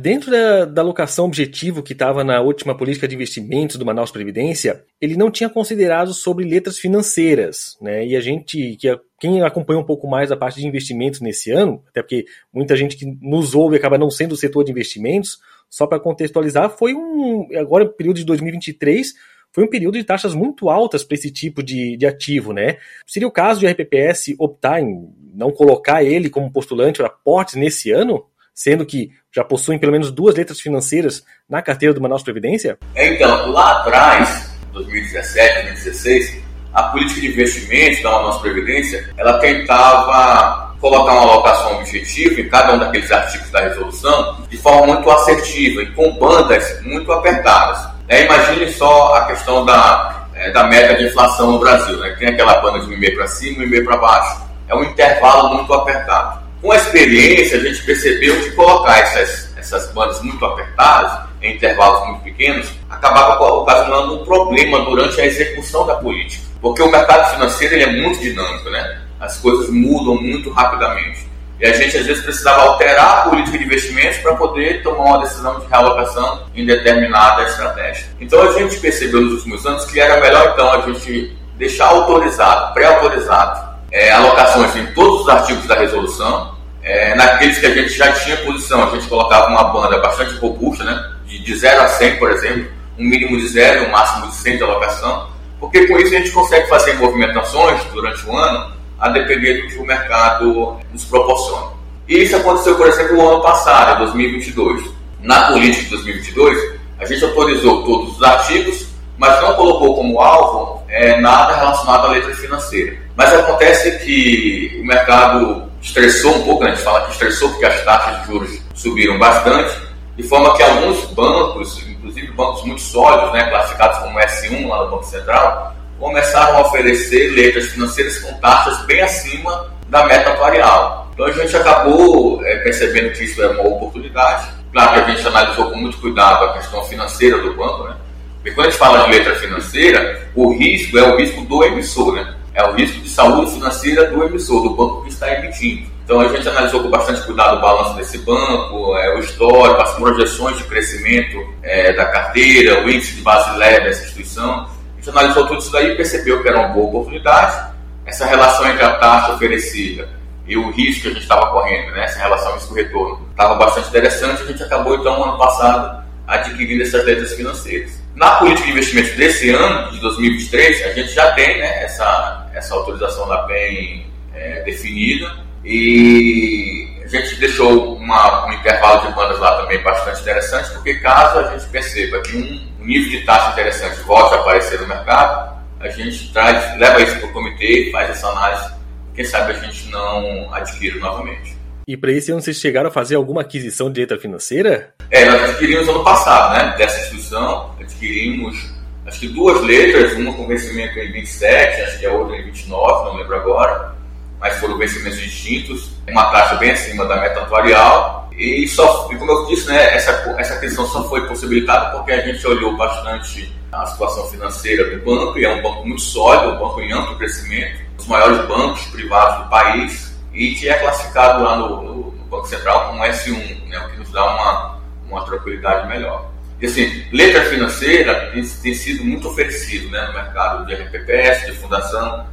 Dentro 0.00 0.30
da, 0.30 0.64
da 0.64 0.82
alocação 0.82 1.24
objetivo 1.24 1.82
que 1.82 1.92
estava 1.92 2.22
na 2.22 2.40
última 2.40 2.76
política 2.76 3.08
de 3.08 3.16
investimentos 3.16 3.76
do 3.76 3.84
Manaus 3.84 4.12
Previdência, 4.12 4.84
ele 5.00 5.16
não 5.16 5.28
tinha 5.28 5.48
considerado 5.48 6.14
sobre 6.14 6.44
letras 6.44 6.78
financeiras, 6.78 7.76
né? 7.80 8.06
E 8.06 8.14
a 8.14 8.20
gente, 8.20 8.76
que 8.76 8.96
quem 9.18 9.42
acompanha 9.42 9.80
um 9.80 9.84
pouco 9.84 10.06
mais 10.06 10.30
a 10.30 10.36
parte 10.36 10.60
de 10.60 10.68
investimentos 10.68 11.20
nesse 11.20 11.50
ano, 11.50 11.82
até 11.88 12.00
porque 12.00 12.26
muita 12.52 12.76
gente 12.76 12.96
que 12.96 13.06
nos 13.20 13.56
ouve 13.56 13.76
acaba 13.76 13.98
não 13.98 14.10
sendo 14.10 14.30
do 14.30 14.36
setor 14.36 14.62
de 14.62 14.70
investimentos, 14.70 15.38
só 15.68 15.86
para 15.86 15.98
contextualizar, 15.98 16.70
foi 16.70 16.94
um 16.94 17.48
agora 17.56 17.84
período 17.86 18.18
de 18.18 18.24
2023 18.24 19.14
foi 19.52 19.64
um 19.64 19.68
período 19.68 19.98
de 19.98 20.04
taxas 20.04 20.34
muito 20.34 20.68
altas 20.68 21.02
para 21.02 21.16
esse 21.16 21.30
tipo 21.30 21.62
de, 21.62 21.96
de 21.96 22.06
ativo, 22.06 22.52
né? 22.52 22.76
Seria 23.06 23.28
o 23.28 23.32
caso 23.32 23.60
de 23.60 23.66
a 23.66 23.70
RPPS 23.70 24.34
optar 24.38 24.80
em 24.80 25.08
não 25.34 25.50
colocar 25.50 26.02
ele 26.02 26.28
como 26.28 26.50
postulante 26.50 26.98
para 26.98 27.08
portes 27.08 27.54
nesse 27.54 27.90
ano, 27.90 28.24
sendo 28.54 28.84
que 28.84 29.10
já 29.34 29.44
possuem 29.44 29.78
pelo 29.78 29.92
menos 29.92 30.10
duas 30.10 30.34
letras 30.34 30.60
financeiras 30.60 31.24
na 31.48 31.62
carteira 31.62 31.94
do 31.94 32.00
Manaus 32.00 32.22
Previdência? 32.22 32.78
Então, 32.96 33.50
lá 33.50 33.80
atrás, 33.80 34.50
2017, 34.72 35.54
2016, 35.54 36.42
a 36.72 36.82
política 36.84 37.20
de 37.20 37.28
investimentos 37.28 38.02
da 38.02 38.10
Manaus 38.10 38.40
Previdência, 38.40 39.08
ela 39.16 39.38
tentava 39.38 40.76
colocar 40.80 41.12
uma 41.12 41.22
alocação 41.22 41.78
objetiva 41.78 42.40
em 42.40 42.48
cada 42.48 42.74
um 42.74 42.78
daqueles 42.78 43.10
artigos 43.10 43.50
da 43.50 43.60
resolução 43.60 44.46
de 44.48 44.56
forma 44.56 44.94
muito 44.94 45.10
assertiva 45.10 45.82
e 45.82 45.92
com 45.92 46.12
bandas 46.18 46.80
muito 46.82 47.10
apertadas. 47.10 47.97
É, 48.08 48.24
imagine 48.24 48.72
só 48.72 49.14
a 49.14 49.26
questão 49.26 49.64
da, 49.64 50.26
é, 50.34 50.50
da 50.50 50.64
meta 50.64 50.94
de 50.96 51.06
inflação 51.06 51.52
no 51.52 51.58
Brasil, 51.58 51.96
né? 51.98 52.16
tem 52.18 52.28
aquela 52.28 52.58
banda 52.58 52.80
de 52.80 52.86
1,5 52.86 53.14
para 53.14 53.26
cima 53.28 53.64
e 53.64 53.68
1,5 53.68 53.84
para 53.84 53.96
baixo. 53.98 54.42
É 54.68 54.74
um 54.74 54.84
intervalo 54.84 55.54
muito 55.54 55.72
apertado. 55.72 56.40
Com 56.60 56.72
a 56.72 56.76
experiência, 56.76 57.58
a 57.58 57.60
gente 57.60 57.82
percebeu 57.84 58.40
que 58.40 58.50
colocar 58.52 58.98
essas, 58.98 59.56
essas 59.56 59.92
bandas 59.92 60.20
muito 60.22 60.44
apertadas, 60.44 61.28
em 61.40 61.54
intervalos 61.54 62.08
muito 62.08 62.22
pequenos, 62.24 62.68
acabava 62.90 63.40
ocasionando 63.44 64.20
um 64.20 64.24
problema 64.24 64.80
durante 64.80 65.20
a 65.20 65.26
execução 65.26 65.86
da 65.86 65.94
política. 65.96 66.44
Porque 66.60 66.82
o 66.82 66.90
mercado 66.90 67.30
financeiro 67.32 67.74
ele 67.74 67.84
é 67.84 68.02
muito 68.02 68.20
dinâmico, 68.20 68.68
né? 68.70 69.02
as 69.20 69.38
coisas 69.38 69.68
mudam 69.70 70.14
muito 70.16 70.50
rapidamente. 70.50 71.27
E 71.60 71.66
a 71.66 71.72
gente 71.72 71.96
às 71.96 72.06
vezes 72.06 72.22
precisava 72.22 72.62
alterar 72.62 73.18
a 73.18 73.22
política 73.22 73.58
de 73.58 73.64
investimentos 73.64 74.18
para 74.18 74.34
poder 74.36 74.82
tomar 74.82 75.04
uma 75.04 75.18
decisão 75.20 75.58
de 75.58 75.66
realocação 75.66 76.44
em 76.54 76.64
determinada 76.64 77.42
estratégia. 77.42 78.06
Então 78.20 78.40
a 78.42 78.52
gente 78.52 78.76
percebeu 78.78 79.20
nos 79.22 79.32
últimos 79.34 79.66
anos 79.66 79.84
que 79.84 79.98
era 79.98 80.20
melhor 80.20 80.52
então 80.52 80.72
a 80.72 80.80
gente 80.82 81.36
deixar 81.56 81.86
autorizado, 81.86 82.72
pré-autorizado, 82.74 83.76
é, 83.90 84.12
alocações 84.12 84.76
em 84.76 84.86
todos 84.92 85.22
os 85.22 85.28
artigos 85.28 85.66
da 85.66 85.74
resolução, 85.74 86.56
é, 86.82 87.16
naqueles 87.16 87.58
que 87.58 87.66
a 87.66 87.74
gente 87.74 87.90
já 87.90 88.12
tinha 88.12 88.36
posição, 88.38 88.84
a 88.84 88.90
gente 88.94 89.08
colocava 89.08 89.48
uma 89.48 89.64
banda 89.64 89.98
bastante 89.98 90.34
robusta, 90.36 90.84
né, 90.84 91.12
de, 91.26 91.42
de 91.42 91.54
0 91.56 91.82
a 91.82 91.88
100, 91.88 92.16
por 92.16 92.30
exemplo, 92.30 92.70
um 92.96 93.04
mínimo 93.04 93.36
de 93.36 93.48
zero, 93.48 93.86
um 93.86 93.90
máximo 93.90 94.28
de 94.28 94.34
100 94.36 94.58
de 94.58 94.62
alocação, 94.62 95.28
porque 95.58 95.86
com 95.88 95.98
isso 95.98 96.14
a 96.14 96.18
gente 96.18 96.30
consegue 96.30 96.68
fazer 96.68 96.94
movimentações 96.94 97.82
durante 97.92 98.24
o 98.26 98.36
ano 98.36 98.77
a 98.98 99.08
depender 99.10 99.62
do 99.62 99.68
que 99.68 99.78
o 99.78 99.86
mercado 99.86 100.76
nos 100.92 101.04
proporciona. 101.04 101.78
E 102.08 102.22
isso 102.22 102.36
aconteceu, 102.36 102.76
por 102.76 102.86
exemplo, 102.86 103.16
no 103.16 103.28
ano 103.28 103.42
passado, 103.42 103.96
em 103.96 104.06
2022. 104.06 104.90
Na 105.20 105.48
política 105.48 105.84
de 105.84 105.90
2022, 105.90 106.78
a 106.98 107.04
gente 107.04 107.24
autorizou 107.24 107.84
todos 107.84 108.16
os 108.16 108.22
artigos, 108.22 108.88
mas 109.16 109.40
não 109.42 109.54
colocou 109.54 109.96
como 109.96 110.20
alvo 110.20 110.82
é, 110.88 111.20
nada 111.20 111.56
relacionado 111.56 112.06
à 112.06 112.10
letra 112.10 112.34
financeira. 112.34 112.96
Mas 113.16 113.32
acontece 113.34 113.98
que 113.98 114.78
o 114.80 114.86
mercado 114.86 115.68
estressou 115.82 116.36
um 116.36 116.44
pouco, 116.44 116.64
né? 116.64 116.70
a 116.70 116.74
gente 116.74 116.84
fala 116.84 117.02
que 117.02 117.12
estressou 117.12 117.50
porque 117.50 117.66
as 117.66 117.84
taxas 117.84 118.20
de 118.20 118.26
juros 118.26 118.62
subiram 118.74 119.18
bastante, 119.18 119.74
de 120.16 120.22
forma 120.24 120.56
que 120.56 120.62
alguns 120.62 121.04
bancos, 121.12 121.86
inclusive 121.88 122.32
bancos 122.32 122.64
muito 122.64 122.80
sólidos, 122.80 123.32
né, 123.32 123.48
classificados 123.50 123.98
como 123.98 124.18
S1 124.18 124.68
lá 124.68 124.84
no 124.84 124.90
Banco 124.90 125.04
Central, 125.04 125.74
começaram 125.98 126.58
a 126.58 126.60
oferecer 126.62 127.30
letras 127.34 127.66
financeiras 127.66 128.18
com 128.18 128.32
taxas 128.40 128.78
bem 128.86 129.00
acima 129.00 129.72
da 129.88 130.06
meta 130.06 130.30
atuarial. 130.30 131.10
Então 131.12 131.26
a 131.26 131.32
gente 131.32 131.56
acabou 131.56 132.44
é, 132.44 132.56
percebendo 132.58 133.12
que 133.12 133.24
isso 133.24 133.42
era 133.42 133.52
uma 133.52 133.68
oportunidade. 133.68 134.48
Claro 134.72 134.92
que 134.92 135.10
a 135.10 135.14
gente 135.14 135.26
analisou 135.26 135.70
com 135.70 135.78
muito 135.78 135.98
cuidado 135.98 136.44
a 136.44 136.52
questão 136.54 136.84
financeira 136.84 137.38
do 137.38 137.54
banco, 137.54 137.84
né? 137.84 137.96
Porque 138.36 138.52
quando 138.52 138.68
a 138.68 138.70
gente 138.70 138.78
fala 138.78 139.04
de 139.04 139.10
letra 139.10 139.34
financeira, 139.34 140.30
o 140.34 140.52
risco 140.52 140.96
é 140.96 141.02
o 141.02 141.16
risco 141.16 141.40
do 141.42 141.64
emissor, 141.64 142.14
né? 142.14 142.34
É 142.54 142.64
o 142.64 142.72
risco 142.72 143.00
de 143.00 143.08
saúde 143.08 143.50
financeira 143.52 144.06
do 144.10 144.22
emissor, 144.24 144.62
do 144.62 144.70
banco 144.70 145.02
que 145.02 145.08
está 145.08 145.32
emitindo. 145.32 145.88
Então 146.04 146.20
a 146.20 146.28
gente 146.28 146.48
analisou 146.48 146.82
com 146.82 146.90
bastante 146.90 147.20
cuidado 147.22 147.58
o 147.58 147.60
balanço 147.60 147.94
desse 147.96 148.18
banco, 148.18 148.96
é, 148.96 149.16
o 149.16 149.18
histórico, 149.18 149.82
as 149.82 149.94
projeções 149.94 150.56
de 150.56 150.64
crescimento 150.64 151.36
é, 151.62 151.92
da 151.92 152.06
carteira, 152.06 152.82
o 152.82 152.88
índice 152.88 153.16
de 153.16 153.22
base 153.22 153.58
leve 153.58 153.84
dessa 153.84 154.04
instituição. 154.04 154.68
Analisou 155.10 155.46
tudo 155.46 155.60
isso 155.60 155.72
daí 155.72 155.92
e 155.92 155.96
percebeu 155.96 156.42
que 156.42 156.48
era 156.48 156.58
uma 156.58 156.68
boa 156.68 156.86
oportunidade. 156.88 157.74
Essa 158.06 158.26
relação 158.26 158.66
entre 158.68 158.84
a 158.84 158.96
taxa 158.96 159.32
oferecida 159.32 160.08
e 160.46 160.56
o 160.56 160.70
risco 160.70 161.02
que 161.02 161.08
a 161.08 161.10
gente 161.12 161.22
estava 161.22 161.50
correndo, 161.50 161.92
né, 161.92 162.04
essa 162.04 162.18
relação 162.18 162.54
risco-retorno, 162.54 163.26
estava 163.30 163.54
bastante 163.56 163.88
interessante. 163.88 164.42
A 164.42 164.46
gente 164.46 164.62
acabou, 164.62 164.94
então, 164.94 165.22
ano 165.22 165.36
passado, 165.36 166.04
adquirindo 166.26 166.82
essas 166.82 167.04
letras 167.04 167.34
financeiras. 167.34 168.02
Na 168.14 168.32
política 168.36 168.66
de 168.66 168.72
investimentos 168.72 169.12
desse 169.12 169.50
ano, 169.50 169.90
de 169.92 170.00
2023, 170.00 170.86
a 170.86 170.92
gente 170.92 171.12
já 171.12 171.32
tem 171.32 171.58
né, 171.58 171.84
essa, 171.84 172.46
essa 172.54 172.74
autorização 172.74 173.26
lá 173.26 173.46
bem 173.46 174.06
é, 174.34 174.62
definida 174.62 175.36
e 175.64 176.88
a 177.02 177.06
gente 177.06 177.36
deixou 177.36 177.94
uma, 177.96 178.46
um 178.46 178.52
intervalo 178.52 179.06
de 179.06 179.14
bandas 179.14 179.38
lá 179.38 179.60
também 179.60 179.82
bastante 179.82 180.20
interessante, 180.20 180.70
porque 180.70 180.94
caso 180.94 181.38
a 181.38 181.56
gente 181.56 181.68
perceba 181.70 182.20
que 182.22 182.36
um, 182.36 182.67
nível 182.88 183.10
de 183.10 183.26
taxa 183.26 183.52
interessante 183.52 184.00
volte 184.00 184.34
a 184.34 184.38
aparecer 184.38 184.80
no 184.80 184.88
mercado, 184.88 185.58
a 185.78 185.88
gente 185.90 186.32
traz, 186.32 186.78
leva 186.78 187.00
isso 187.02 187.16
para 187.20 187.28
o 187.28 187.32
comitê, 187.32 187.90
faz 187.92 188.10
essa 188.10 188.26
análise, 188.28 188.72
quem 189.14 189.24
sabe 189.24 189.52
a 189.52 189.54
gente 189.56 189.90
não 189.90 190.52
adquira 190.52 190.98
novamente. 190.98 191.56
E 191.86 191.96
para 191.96 192.12
esse 192.12 192.32
ano 192.32 192.40
vocês 192.40 192.56
chegaram 192.56 192.88
a 192.88 192.92
fazer 192.92 193.14
alguma 193.14 193.42
aquisição 193.42 193.92
de 193.92 194.00
letra 194.00 194.18
financeira? 194.18 194.94
É, 195.10 195.24
nós 195.26 195.50
adquirimos 195.50 195.88
ano 195.88 196.02
passado, 196.02 196.54
né? 196.54 196.74
Dessa 196.76 197.00
instituição, 197.00 197.74
adquirimos 197.80 198.72
acho 199.06 199.20
que 199.20 199.28
duas 199.28 199.62
letras, 199.62 200.12
uma 200.14 200.32
com 200.34 200.46
vencimento 200.46 200.98
em 200.98 201.12
27, 201.12 201.82
acho 201.82 201.98
que 201.98 202.06
a 202.06 202.12
outra 202.12 202.36
em 202.36 202.44
29, 202.44 203.04
não 203.04 203.16
lembro 203.16 203.36
agora 203.36 203.97
mas 204.40 204.56
foram 204.58 204.78
vencimentos 204.78 205.20
distintos, 205.20 205.90
uma 206.08 206.30
taxa 206.30 206.56
bem 206.56 206.70
acima 206.70 207.04
da 207.06 207.16
meta 207.16 207.40
atuarial. 207.40 208.28
E, 208.36 208.68
só, 208.68 209.08
e 209.10 209.16
como 209.16 209.32
eu 209.32 209.46
disse, 209.46 209.66
né, 209.66 209.96
essa, 209.96 210.12
essa 210.38 210.54
aquisição 210.54 210.86
só 210.86 211.08
foi 211.08 211.26
possibilitada 211.26 211.96
porque 211.96 212.12
a 212.12 212.20
gente 212.20 212.46
olhou 212.46 212.76
bastante 212.76 213.52
a 213.72 213.84
situação 213.86 214.28
financeira 214.28 214.96
do 214.96 215.04
banco, 215.04 215.38
e 215.38 215.44
é 215.44 215.52
um 215.52 215.60
banco 215.60 215.86
muito 215.86 216.00
sólido, 216.00 216.54
um 216.54 216.58
banco 216.58 216.80
em 216.80 216.92
amplo 216.92 217.18
crescimento, 217.18 217.80
um 217.92 217.96
dos 217.96 218.06
maiores 218.06 218.46
bancos 218.46 218.86
privados 218.86 219.44
do 219.44 219.50
país, 219.50 220.16
e 220.32 220.54
que 220.54 220.68
é 220.68 220.74
classificado 220.78 221.42
lá 221.42 221.56
no, 221.56 221.82
no, 221.82 221.94
no 222.12 222.24
Banco 222.26 222.46
Central 222.46 222.88
como 222.88 223.02
S1, 223.02 223.68
né, 223.68 223.78
o 223.78 223.90
que 223.90 223.98
nos 223.98 224.10
dá 224.10 224.24
uma, 224.24 224.80
uma 225.08 225.24
tranquilidade 225.24 225.88
melhor. 225.88 226.30
E 226.60 226.66
assim, 226.66 227.04
letra 227.12 227.44
financeira 227.44 228.30
tem, 228.32 228.42
tem 228.44 228.74
sido 228.74 229.04
muito 229.04 229.28
oferecido 229.28 229.90
né, 229.90 230.06
no 230.06 230.12
mercado 230.12 230.66
de 230.66 230.74
RPPS, 230.74 231.46
de 231.46 231.52
fundação, 231.52 232.26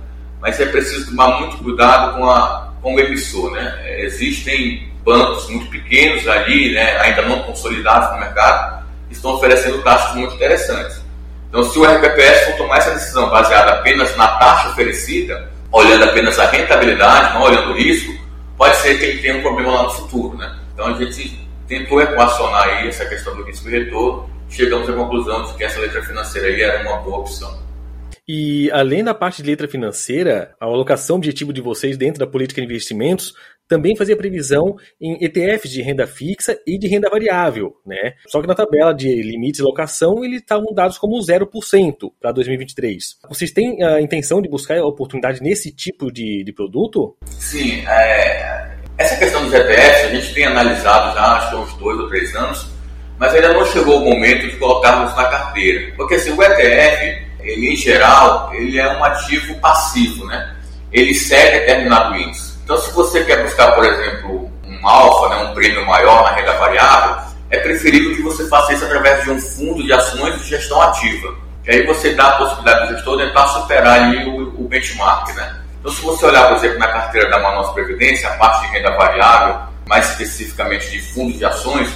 mas 0.46 0.60
é 0.60 0.66
preciso 0.68 1.08
tomar 1.08 1.40
muito 1.40 1.58
cuidado 1.58 2.16
com, 2.16 2.30
a, 2.30 2.72
com 2.80 2.94
o 2.94 3.00
emissor. 3.00 3.50
Né? 3.50 3.96
Existem 4.04 4.94
bancos 5.04 5.50
muito 5.50 5.72
pequenos 5.72 6.28
ali, 6.28 6.72
né, 6.72 7.00
ainda 7.00 7.24
não 7.24 7.42
consolidados 7.42 8.12
no 8.12 8.20
mercado, 8.20 8.86
que 9.08 9.16
estão 9.16 9.34
oferecendo 9.34 9.82
taxas 9.82 10.16
muito 10.16 10.36
interessantes. 10.36 11.04
Então, 11.50 11.64
se 11.64 11.80
o 11.80 11.84
RPPS 11.84 12.46
for 12.46 12.58
tomar 12.58 12.78
essa 12.78 12.92
decisão 12.92 13.28
baseada 13.28 13.72
apenas 13.72 14.16
na 14.16 14.28
taxa 14.38 14.70
oferecida, 14.70 15.52
olhando 15.72 16.04
apenas 16.04 16.38
a 16.38 16.46
rentabilidade, 16.46 17.34
não 17.34 17.42
olhando 17.42 17.72
o 17.72 17.76
risco, 17.76 18.14
pode 18.56 18.76
ser 18.78 19.00
que 19.00 19.06
ele 19.06 19.22
tenha 19.24 19.38
um 19.38 19.42
problema 19.42 19.72
lá 19.72 19.84
no 19.84 19.92
futuro. 19.92 20.38
Né? 20.38 20.56
Então, 20.76 20.88
a 20.88 20.94
gente 20.94 21.40
tentou 21.68 22.00
equacionar 22.00 22.68
aí 22.68 22.88
essa 22.88 23.06
questão 23.08 23.36
do 23.36 23.44
risco 23.44 23.68
e 23.68 23.72
retorno, 23.72 24.30
chegamos 24.48 24.88
à 24.88 24.94
conclusão 24.94 25.44
de 25.48 25.56
que 25.56 25.64
essa 25.64 25.80
letra 25.80 26.04
financeira 26.04 26.50
aí 26.50 26.62
era 26.62 26.88
uma 26.88 26.98
boa 26.98 27.18
opção. 27.18 27.65
E 28.28 28.72
além 28.72 29.04
da 29.04 29.14
parte 29.14 29.44
de 29.44 29.50
letra 29.50 29.68
financeira, 29.68 30.56
a 30.60 30.66
alocação 30.66 31.18
objetivo 31.18 31.54
de 31.54 31.62
vocês 31.62 31.96
dentro 31.96 32.20
da 32.20 32.26
política 32.26 32.60
de 32.60 32.66
investimentos 32.66 33.34
também 33.68 33.96
fazia 33.96 34.18
previsão 34.18 34.76
em 35.00 35.24
ETFs 35.24 35.72
de 35.72 35.82
renda 35.82 36.06
fixa 36.08 36.58
e 36.66 36.78
de 36.78 36.88
renda 36.88 37.10
variável, 37.10 37.76
né? 37.86 38.14
Só 38.28 38.42
que 38.42 38.48
na 38.48 38.56
tabela 38.56 38.94
de 38.94 39.10
limites 39.22 39.58
de 39.58 39.64
alocação 39.64 40.24
eles 40.24 40.42
estavam 40.42 40.74
dados 40.74 40.98
como 40.98 41.20
0% 41.20 42.12
para 42.20 42.32
2023. 42.32 43.18
Vocês 43.28 43.52
têm 43.52 43.84
a 43.84 44.02
intenção 44.02 44.42
de 44.42 44.50
buscar 44.50 44.82
oportunidade 44.84 45.42
nesse 45.42 45.72
tipo 45.72 46.12
de, 46.12 46.44
de 46.44 46.54
produto? 46.54 47.18
Sim, 47.26 47.84
é, 47.88 48.76
essa 48.98 49.18
questão 49.18 49.44
dos 49.44 49.54
ETFs 49.54 50.06
a 50.06 50.16
gente 50.16 50.34
tem 50.34 50.46
analisado 50.46 51.16
já 51.16 51.38
acho 51.38 51.50
que 51.50 51.56
há 51.56 51.60
uns 51.60 51.74
dois 51.78 52.00
ou 52.00 52.08
três 52.08 52.36
anos, 52.36 52.68
mas 53.18 53.34
ainda 53.34 53.54
não 53.54 53.66
chegou 53.66 53.98
o 53.98 54.06
momento 54.06 54.48
de 54.48 54.58
colocarmos 54.58 55.16
na 55.16 55.26
carteira. 55.26 55.94
Porque 55.96 56.16
assim, 56.16 56.32
o 56.32 56.42
ETF 56.42 57.25
ele 57.46 57.74
em 57.74 57.76
geral, 57.76 58.52
ele 58.54 58.80
é 58.80 58.98
um 58.98 59.04
ativo 59.04 59.56
passivo, 59.60 60.26
né? 60.26 60.56
Ele 60.92 61.14
segue 61.14 61.60
determinado 61.60 62.16
índice. 62.16 62.56
Então, 62.64 62.78
se 62.78 62.92
você 62.92 63.24
quer 63.24 63.44
buscar, 63.44 63.74
por 63.74 63.86
exemplo, 63.86 64.52
um 64.66 64.88
alfa, 64.88 65.30
né, 65.30 65.44
um 65.44 65.54
prêmio 65.54 65.86
maior 65.86 66.24
na 66.24 66.32
renda 66.32 66.54
variável, 66.54 67.24
é 67.52 67.60
preferível 67.60 68.16
que 68.16 68.24
você 68.24 68.48
faça 68.48 68.74
isso 68.74 68.86
através 68.86 69.24
de 69.24 69.30
um 69.30 69.40
fundo 69.40 69.84
de 69.84 69.94
ações 69.94 70.42
de 70.42 70.50
gestão 70.50 70.82
ativa. 70.82 71.36
Que 71.64 71.72
aí 71.72 71.86
você 71.86 72.14
dá 72.14 72.30
a 72.30 72.38
possibilidade 72.38 72.88
do 72.88 72.96
gestor 72.96 73.18
tentar 73.18 73.48
superar 73.48 74.02
ali 74.02 74.26
o, 74.26 74.62
o 74.62 74.68
benchmark, 74.68 75.36
né? 75.36 75.62
Então, 75.80 75.92
se 75.92 76.02
você 76.02 76.26
olhar, 76.26 76.48
por 76.48 76.58
exemplo, 76.58 76.80
na 76.80 76.88
carteira 76.88 77.30
da 77.30 77.40
Manaus 77.40 77.70
Previdência, 77.72 78.28
a 78.28 78.34
parte 78.38 78.66
de 78.66 78.74
renda 78.74 78.92
variável, 78.98 79.60
mais 79.88 80.10
especificamente 80.10 80.90
de 80.90 81.00
fundos 81.14 81.38
de 81.38 81.46
ações, 81.46 81.90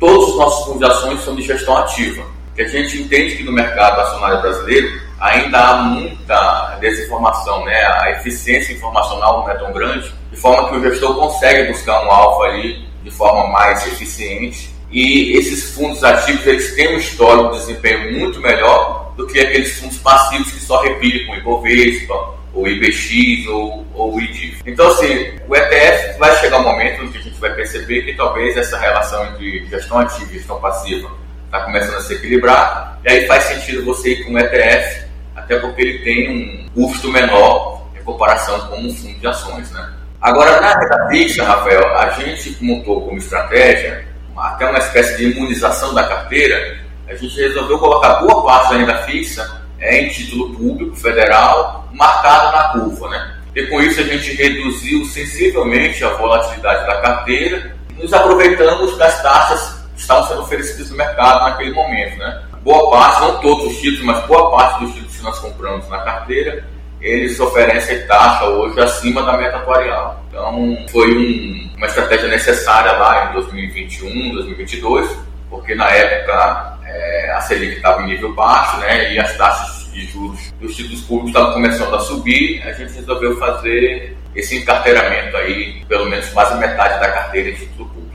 todos 0.00 0.30
os 0.30 0.38
nossos 0.38 0.64
fundos 0.64 0.78
de 0.78 0.86
ações 0.86 1.22
são 1.22 1.36
de 1.36 1.42
gestão 1.42 1.76
ativa 1.76 2.35
que 2.56 2.62
a 2.62 2.68
gente 2.68 3.02
entende 3.02 3.36
que 3.36 3.44
no 3.44 3.52
mercado 3.52 4.00
acionário 4.00 4.40
brasileiro 4.40 5.00
ainda 5.20 5.58
há 5.58 5.76
muita 5.82 6.78
desinformação, 6.80 7.64
né? 7.66 7.74
a 8.00 8.12
eficiência 8.12 8.72
informacional 8.72 9.40
não 9.40 9.50
é 9.50 9.54
tão 9.54 9.72
grande, 9.72 10.10
de 10.30 10.36
forma 10.38 10.68
que 10.68 10.76
o 10.76 10.82
gestor 10.82 11.14
consegue 11.14 11.70
buscar 11.70 12.02
um 12.04 12.10
alvo 12.10 12.42
ali 12.44 12.86
de 13.04 13.10
forma 13.10 13.46
mais 13.48 13.86
eficiente 13.86 14.74
e 14.90 15.36
esses 15.36 15.74
fundos 15.74 16.02
ativos 16.02 16.46
eles 16.46 16.74
têm 16.74 16.96
um 16.96 16.98
histórico 16.98 17.52
de 17.52 17.58
desempenho 17.60 18.18
muito 18.18 18.40
melhor 18.40 19.12
do 19.16 19.26
que 19.26 19.38
aqueles 19.38 19.78
fundos 19.78 19.98
passivos 19.98 20.50
que 20.50 20.60
só 20.60 20.80
replicam 20.82 21.34
o 21.34 21.38
Ibovespa, 21.38 22.36
ou 22.54 22.66
IBX 22.66 23.46
ou, 23.48 23.86
ou 23.94 24.18
IDIF. 24.18 24.62
Então, 24.64 24.88
assim, 24.88 25.34
o 25.46 25.54
ETF 25.54 26.18
vai 26.18 26.34
chegar 26.38 26.58
um 26.58 26.62
momento 26.62 27.04
em 27.04 27.08
que 27.12 27.18
a 27.18 27.20
gente 27.20 27.38
vai 27.38 27.54
perceber 27.54 28.02
que 28.02 28.14
talvez 28.14 28.56
essa 28.56 28.78
relação 28.78 29.26
entre 29.26 29.66
gestão 29.66 29.98
ativa 29.98 30.30
e 30.30 30.38
gestão 30.38 30.58
passiva 30.58 31.10
está 31.46 31.60
começando 31.60 31.96
a 31.96 32.00
se 32.00 32.14
equilibrar, 32.14 32.98
e 33.04 33.10
aí 33.10 33.26
faz 33.26 33.44
sentido 33.44 33.84
você 33.84 34.10
ir 34.10 34.24
com 34.24 34.32
um 34.32 34.38
ETF, 34.38 35.06
até 35.34 35.58
porque 35.58 35.82
ele 35.82 35.98
tem 36.00 36.30
um 36.30 36.68
custo 36.70 37.10
menor 37.10 37.86
em 37.98 38.02
comparação 38.02 38.58
com 38.68 38.80
um 38.80 38.92
fundo 38.94 39.18
de 39.18 39.26
ações. 39.26 39.70
Né? 39.70 39.92
Agora, 40.20 40.60
na 40.60 40.78
renda 40.78 41.08
fixa, 41.08 41.44
Rafael, 41.44 41.86
a 41.98 42.10
gente 42.10 42.56
montou 42.60 43.02
como 43.02 43.18
estratégia 43.18 44.06
até 44.36 44.68
uma 44.68 44.78
espécie 44.78 45.16
de 45.16 45.30
imunização 45.30 45.94
da 45.94 46.04
carteira, 46.04 46.78
a 47.08 47.14
gente 47.14 47.40
resolveu 47.40 47.78
colocar 47.78 48.14
boa 48.16 48.44
parte 48.44 48.70
da 48.70 48.76
renda 48.78 49.02
fixa 49.04 49.62
em 49.80 50.08
título 50.08 50.54
público 50.54 50.96
federal, 50.96 51.88
marcado 51.92 52.56
na 52.56 52.68
curva. 52.70 53.08
Né? 53.10 53.34
E 53.54 53.66
com 53.66 53.80
isso 53.80 54.00
a 54.00 54.04
gente 54.04 54.34
reduziu 54.34 55.04
sensivelmente 55.06 56.04
a 56.04 56.10
volatilidade 56.10 56.86
da 56.86 57.00
carteira 57.00 57.76
nos 57.98 58.12
aproveitamos 58.12 58.96
das 58.98 59.22
taxas 59.22 59.75
estavam 59.96 60.28
sendo 60.28 60.42
oferecidos 60.42 60.90
no 60.90 60.96
mercado 60.96 61.44
naquele 61.44 61.72
momento. 61.72 62.18
Né? 62.18 62.42
Boa 62.62 62.90
parte, 62.90 63.20
não 63.20 63.40
todos 63.40 63.66
os 63.66 63.80
títulos, 63.80 64.04
mas 64.04 64.26
boa 64.26 64.50
parte 64.50 64.84
dos 64.84 64.92
títulos 64.92 65.16
que 65.16 65.22
nós 65.22 65.38
compramos 65.38 65.88
na 65.88 65.98
carteira, 65.98 66.64
eles 67.00 67.38
oferecem 67.38 68.06
taxa 68.06 68.44
hoje 68.46 68.80
acima 68.80 69.22
da 69.22 69.36
meta 69.36 69.56
atuarial. 69.56 70.24
Então, 70.28 70.76
foi 70.90 71.16
um, 71.16 71.76
uma 71.76 71.86
estratégia 71.86 72.28
necessária 72.28 72.92
lá 72.92 73.30
em 73.30 73.34
2021, 73.34 74.32
2022, 74.32 75.18
porque 75.48 75.74
na 75.74 75.88
época 75.90 76.78
é, 76.84 77.32
a 77.32 77.40
Selic 77.42 77.76
estava 77.76 78.02
em 78.02 78.08
nível 78.08 78.34
baixo, 78.34 78.78
né, 78.78 79.12
e 79.12 79.18
as 79.18 79.36
taxas 79.36 79.92
de 79.92 80.06
juros 80.06 80.52
dos 80.60 80.74
títulos 80.74 81.00
públicos 81.02 81.30
estavam 81.30 81.52
começando 81.54 81.94
a 81.94 82.00
subir, 82.00 82.62
a 82.62 82.72
gente 82.72 82.92
resolveu 82.92 83.38
fazer 83.38 84.16
esse 84.34 84.58
encarteiramento 84.58 85.36
aí, 85.38 85.82
pelo 85.88 86.06
menos 86.06 86.28
quase 86.28 86.58
metade 86.58 87.00
da 87.00 87.10
carteira 87.10 87.52
de 87.52 87.58
título 87.58 87.88
público. 87.88 88.05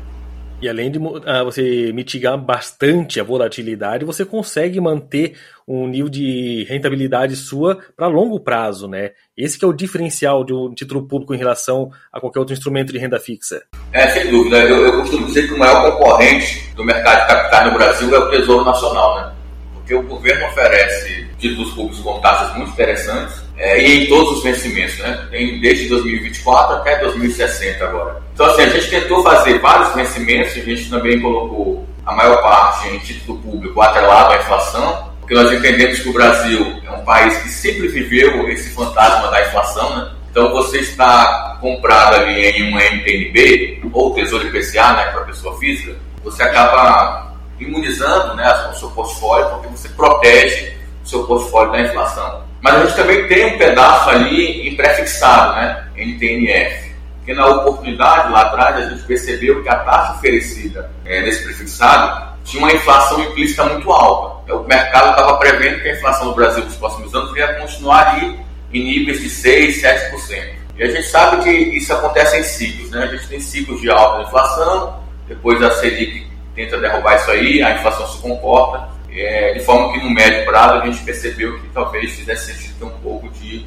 E 0.61 0.69
além 0.69 0.91
de 0.91 0.99
uh, 0.99 1.11
você 1.43 1.91
mitigar 1.91 2.37
bastante 2.37 3.19
a 3.19 3.23
volatilidade, 3.23 4.05
você 4.05 4.23
consegue 4.23 4.79
manter 4.79 5.35
um 5.67 5.87
nível 5.87 6.07
de 6.07 6.65
rentabilidade 6.69 7.35
sua 7.35 7.79
para 7.97 8.05
longo 8.05 8.39
prazo, 8.39 8.87
né? 8.87 9.11
Esse 9.35 9.57
que 9.57 9.65
é 9.65 9.67
o 9.67 9.73
diferencial 9.73 10.43
de 10.43 10.53
um 10.53 10.71
título 10.71 11.07
público 11.07 11.33
em 11.33 11.37
relação 11.37 11.89
a 12.13 12.19
qualquer 12.19 12.37
outro 12.37 12.53
instrumento 12.53 12.93
de 12.93 12.99
renda 12.99 13.19
fixa. 13.19 13.63
É, 13.91 14.07
sem 14.09 14.29
dúvida. 14.29 14.59
Eu, 14.59 14.85
eu 14.85 15.01
costumo 15.01 15.25
dizer 15.25 15.47
que 15.47 15.55
o 15.55 15.57
maior 15.57 15.97
concorrente 15.97 16.71
do 16.75 16.83
mercado 16.83 17.21
de 17.21 17.27
capitais 17.27 17.65
no 17.65 17.73
Brasil 17.73 18.15
é 18.15 18.19
o 18.19 18.29
Tesouro 18.29 18.63
Nacional, 18.63 19.15
né? 19.15 19.33
Porque 19.73 19.95
o 19.95 20.03
governo 20.03 20.45
oferece 20.45 21.27
títulos 21.39 21.73
públicos 21.73 21.99
com 22.01 22.21
taxas 22.21 22.55
muito 22.55 22.69
interessantes 22.69 23.41
é, 23.61 23.79
e 23.79 24.03
em 24.03 24.07
todos 24.07 24.39
os 24.39 24.43
vencimentos, 24.43 24.97
né? 24.97 25.27
Tem 25.29 25.59
desde 25.61 25.87
2024 25.87 26.77
até 26.77 26.97
2060 26.97 27.85
agora. 27.85 28.19
Então, 28.33 28.47
assim, 28.47 28.63
a 28.63 28.69
gente 28.69 28.89
tentou 28.89 29.21
fazer 29.21 29.59
vários 29.59 29.93
vencimentos, 29.93 30.57
a 30.57 30.61
gente 30.61 30.89
também 30.89 31.21
colocou 31.21 31.87
a 32.03 32.11
maior 32.15 32.41
parte 32.41 32.87
em 32.87 32.97
título 32.97 33.37
público 33.37 33.79
atrelado 33.79 34.33
à 34.33 34.37
inflação, 34.37 35.11
porque 35.19 35.35
nós 35.35 35.53
entendemos 35.53 35.99
que 35.99 36.09
o 36.09 36.13
Brasil 36.13 36.81
é 36.83 36.91
um 36.91 37.05
país 37.05 37.37
que 37.37 37.49
sempre 37.49 37.87
viveu 37.87 38.49
esse 38.49 38.71
fantasma 38.71 39.29
da 39.29 39.47
inflação, 39.47 39.95
né? 39.95 40.11
Então, 40.31 40.51
você 40.51 40.79
está 40.79 41.59
comprado 41.61 42.15
ali 42.15 42.43
em 42.43 42.73
um 42.73 42.77
MTNB 42.77 43.83
ou 43.93 44.15
Tesouro 44.15 44.47
IPCA, 44.47 44.93
né, 44.93 45.05
para 45.11 45.21
pessoa 45.25 45.55
física, 45.59 45.95
você 46.23 46.41
acaba 46.41 47.35
imunizando 47.59 48.33
né, 48.35 48.69
o 48.71 48.73
seu 48.73 48.89
portfólio, 48.89 49.49
porque 49.49 49.67
você 49.67 49.87
protege 49.89 50.73
o 51.03 51.07
seu 51.07 51.23
portfólio 51.25 51.71
da 51.73 51.81
inflação. 51.81 52.50
Mas 52.61 52.75
a 52.75 52.85
gente 52.85 52.95
também 52.95 53.27
tem 53.27 53.55
um 53.55 53.57
pedaço 53.57 54.09
ali 54.09 54.67
em 54.67 54.75
prefixado, 54.75 55.55
né, 55.55 55.87
NTNF. 55.95 56.91
Porque 57.17 57.33
na 57.33 57.47
oportunidade 57.47 58.31
lá 58.31 58.41
atrás 58.41 58.75
a 58.77 58.89
gente 58.89 59.03
percebeu 59.03 59.61
que 59.61 59.69
a 59.69 59.75
taxa 59.75 60.13
oferecida 60.13 60.91
é, 61.05 61.21
nesse 61.21 61.43
prefixado 61.43 62.31
tinha 62.43 62.63
uma 62.63 62.71
inflação 62.71 63.21
implícita 63.21 63.63
muito 63.65 63.91
alta. 63.91 64.53
O 64.53 64.67
mercado 64.67 65.11
estava 65.11 65.37
prevendo 65.37 65.81
que 65.81 65.89
a 65.89 65.93
inflação 65.93 66.27
no 66.27 66.35
Brasil 66.35 66.63
nos 66.63 66.75
próximos 66.75 67.13
anos 67.13 67.35
ia 67.35 67.53
continuar 67.55 68.15
ali 68.15 68.39
em 68.73 68.83
níveis 68.83 69.21
de 69.21 69.29
6, 69.29 69.81
7%. 69.81 70.61
E 70.77 70.83
a 70.83 70.87
gente 70.87 71.07
sabe 71.07 71.43
que 71.43 71.49
isso 71.49 71.93
acontece 71.93 72.37
em 72.37 72.43
ciclos, 72.43 72.89
né? 72.89 73.03
A 73.03 73.07
gente 73.07 73.27
tem 73.27 73.39
ciclos 73.39 73.79
de 73.81 73.89
alta 73.89 74.23
inflação, 74.23 75.03
depois 75.27 75.61
a 75.61 75.71
Selic 75.71 76.27
tenta 76.55 76.79
derrubar 76.79 77.15
isso 77.15 77.31
aí, 77.31 77.61
a 77.61 77.75
inflação 77.75 78.07
se 78.07 78.17
comporta, 78.19 78.89
é, 79.11 79.53
de 79.53 79.59
forma 79.61 79.93
que 79.93 80.03
no 80.03 80.13
médio 80.13 80.45
prazo 80.45 80.81
a 80.81 80.85
gente 80.85 81.03
percebeu 81.03 81.59
que 81.59 81.67
talvez 81.69 82.11
fizesse 82.13 82.53
sentido 82.53 82.79
ter 82.79 82.85
um 82.85 82.99
pouco 82.99 83.29
de, 83.29 83.65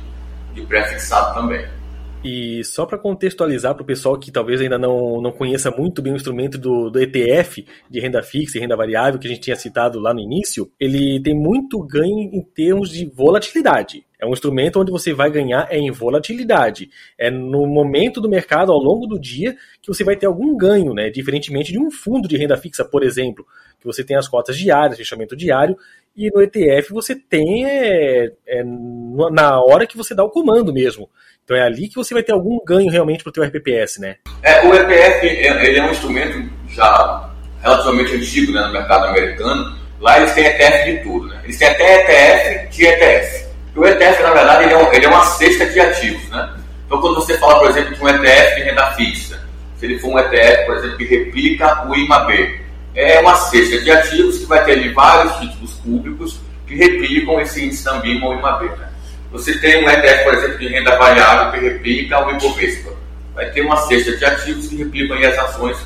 de 0.54 0.62
pré-fixado 0.62 1.34
também. 1.34 1.66
E 2.24 2.64
só 2.64 2.86
para 2.86 2.96
contextualizar 2.96 3.74
para 3.74 3.82
o 3.82 3.86
pessoal 3.86 4.18
que 4.18 4.30
talvez 4.30 4.58
ainda 4.58 4.78
não, 4.78 5.20
não 5.20 5.30
conheça 5.30 5.70
muito 5.70 6.00
bem 6.00 6.14
o 6.14 6.16
instrumento 6.16 6.56
do, 6.56 6.88
do 6.88 6.98
ETF, 6.98 7.66
de 7.90 8.00
renda 8.00 8.22
fixa 8.22 8.56
e 8.56 8.60
renda 8.62 8.74
variável, 8.74 9.20
que 9.20 9.26
a 9.26 9.30
gente 9.30 9.42
tinha 9.42 9.56
citado 9.56 10.00
lá 10.00 10.14
no 10.14 10.20
início, 10.20 10.70
ele 10.80 11.20
tem 11.22 11.34
muito 11.34 11.78
ganho 11.80 12.30
em 12.32 12.42
termos 12.42 12.88
de 12.88 13.04
volatilidade. 13.04 14.06
É 14.24 14.26
um 14.26 14.32
instrumento 14.32 14.80
onde 14.80 14.90
você 14.90 15.12
vai 15.12 15.30
ganhar 15.30 15.68
é 15.70 15.76
em 15.76 15.90
volatilidade. 15.90 16.88
É 17.18 17.30
no 17.30 17.66
momento 17.66 18.22
do 18.22 18.28
mercado, 18.28 18.72
ao 18.72 18.78
longo 18.78 19.06
do 19.06 19.20
dia, 19.20 19.54
que 19.82 19.88
você 19.88 20.02
vai 20.02 20.16
ter 20.16 20.24
algum 20.24 20.56
ganho, 20.56 20.94
né? 20.94 21.10
Diferentemente 21.10 21.70
de 21.70 21.78
um 21.78 21.90
fundo 21.90 22.26
de 22.26 22.34
renda 22.34 22.56
fixa, 22.56 22.86
por 22.86 23.04
exemplo, 23.04 23.46
que 23.78 23.84
você 23.84 24.02
tem 24.02 24.16
as 24.16 24.26
cotas 24.26 24.56
diárias, 24.56 24.96
fechamento 24.96 25.36
diário, 25.36 25.76
e 26.16 26.30
no 26.30 26.40
ETF 26.40 26.90
você 26.90 27.14
tem 27.14 27.66
é, 27.66 28.32
é, 28.46 28.64
na 29.30 29.60
hora 29.60 29.86
que 29.86 29.96
você 29.96 30.14
dá 30.14 30.24
o 30.24 30.30
comando 30.30 30.72
mesmo. 30.72 31.10
Então 31.44 31.54
é 31.54 31.62
ali 31.62 31.87
que 31.87 31.96
você 31.96 32.14
vai 32.14 32.22
ter 32.22 32.32
algum 32.32 32.58
ganho 32.64 32.90
realmente 32.90 33.22
para 33.22 33.28
o 33.28 33.32
teu 33.32 33.44
RPPS, 33.44 34.00
né? 34.00 34.16
É, 34.42 34.66
o 34.66 34.74
ETF 34.74 35.26
ele 35.26 35.78
é 35.78 35.82
um 35.82 35.90
instrumento 35.90 36.50
já 36.68 37.30
relativamente 37.60 38.14
antigo 38.14 38.52
né, 38.52 38.62
no 38.62 38.72
mercado 38.72 39.04
americano. 39.04 39.76
Lá 40.00 40.16
eles 40.16 40.32
têm 40.32 40.46
ETF 40.46 40.84
de 40.90 41.02
tudo, 41.02 41.26
né? 41.26 41.42
Eles 41.44 41.58
têm 41.58 41.68
até 41.68 42.64
ETF 42.64 42.74
de 42.74 42.87
ETF. 42.87 43.43
O 43.76 43.84
ETF, 43.84 44.22
na 44.22 44.30
verdade, 44.30 44.64
ele 44.64 44.74
é, 44.74 44.76
um, 44.76 44.92
ele 44.92 45.04
é 45.04 45.08
uma 45.08 45.24
cesta 45.24 45.66
de 45.66 45.80
ativos, 45.80 46.28
né? 46.28 46.54
Então 46.87 47.00
quando 47.00 47.16
você 47.16 47.37
fala, 47.38 47.58
por 47.58 47.70
exemplo, 47.70 47.94
de 47.94 48.02
um 48.02 48.08
ETF 48.08 48.56
de 48.56 48.62
renda 48.62 48.92
fixa, 48.92 49.40
se 49.76 49.87
ele 49.87 49.98
for 49.98 50.10
um 50.10 50.18
ETF, 50.18 50.66
por 50.66 50.76
exemplo, 50.76 50.96
que 50.96 51.04
replica 51.04 51.88
o 51.88 51.96
IMAB, 51.96 52.60
é 52.94 53.20
uma 53.20 53.34
cesta 53.34 53.80
de 53.80 53.90
ativos 53.90 54.38
que 54.38 54.46
vai 54.46 54.64
ter 54.64 54.72
ali 54.72 54.90
vários 54.90 55.34
títulos 55.40 55.72
públicos 55.74 56.40
que 56.66 56.76
replicam 56.76 57.40
esse 57.40 57.64
índice 57.64 57.82
também 57.82 58.22
ou 58.22 58.34
IMAB, 58.34 58.66
né? 58.78 58.88
Você 59.32 59.58
tem 59.58 59.84
um 59.84 59.90
ETF, 59.90 60.24
por 60.24 60.34
exemplo, 60.34 60.58
de 60.58 60.68
renda 60.68 60.96
variável 60.96 61.52
que 61.52 61.68
replica 61.68 62.24
o 62.24 62.30
Ibovespa. 62.30 62.92
Vai 63.34 63.50
ter 63.50 63.62
uma 63.62 63.76
cesta 63.78 64.16
de 64.16 64.24
ativos 64.24 64.68
que 64.68 64.76
replicam 64.76 65.18
as 65.18 65.37
ações 65.37 65.76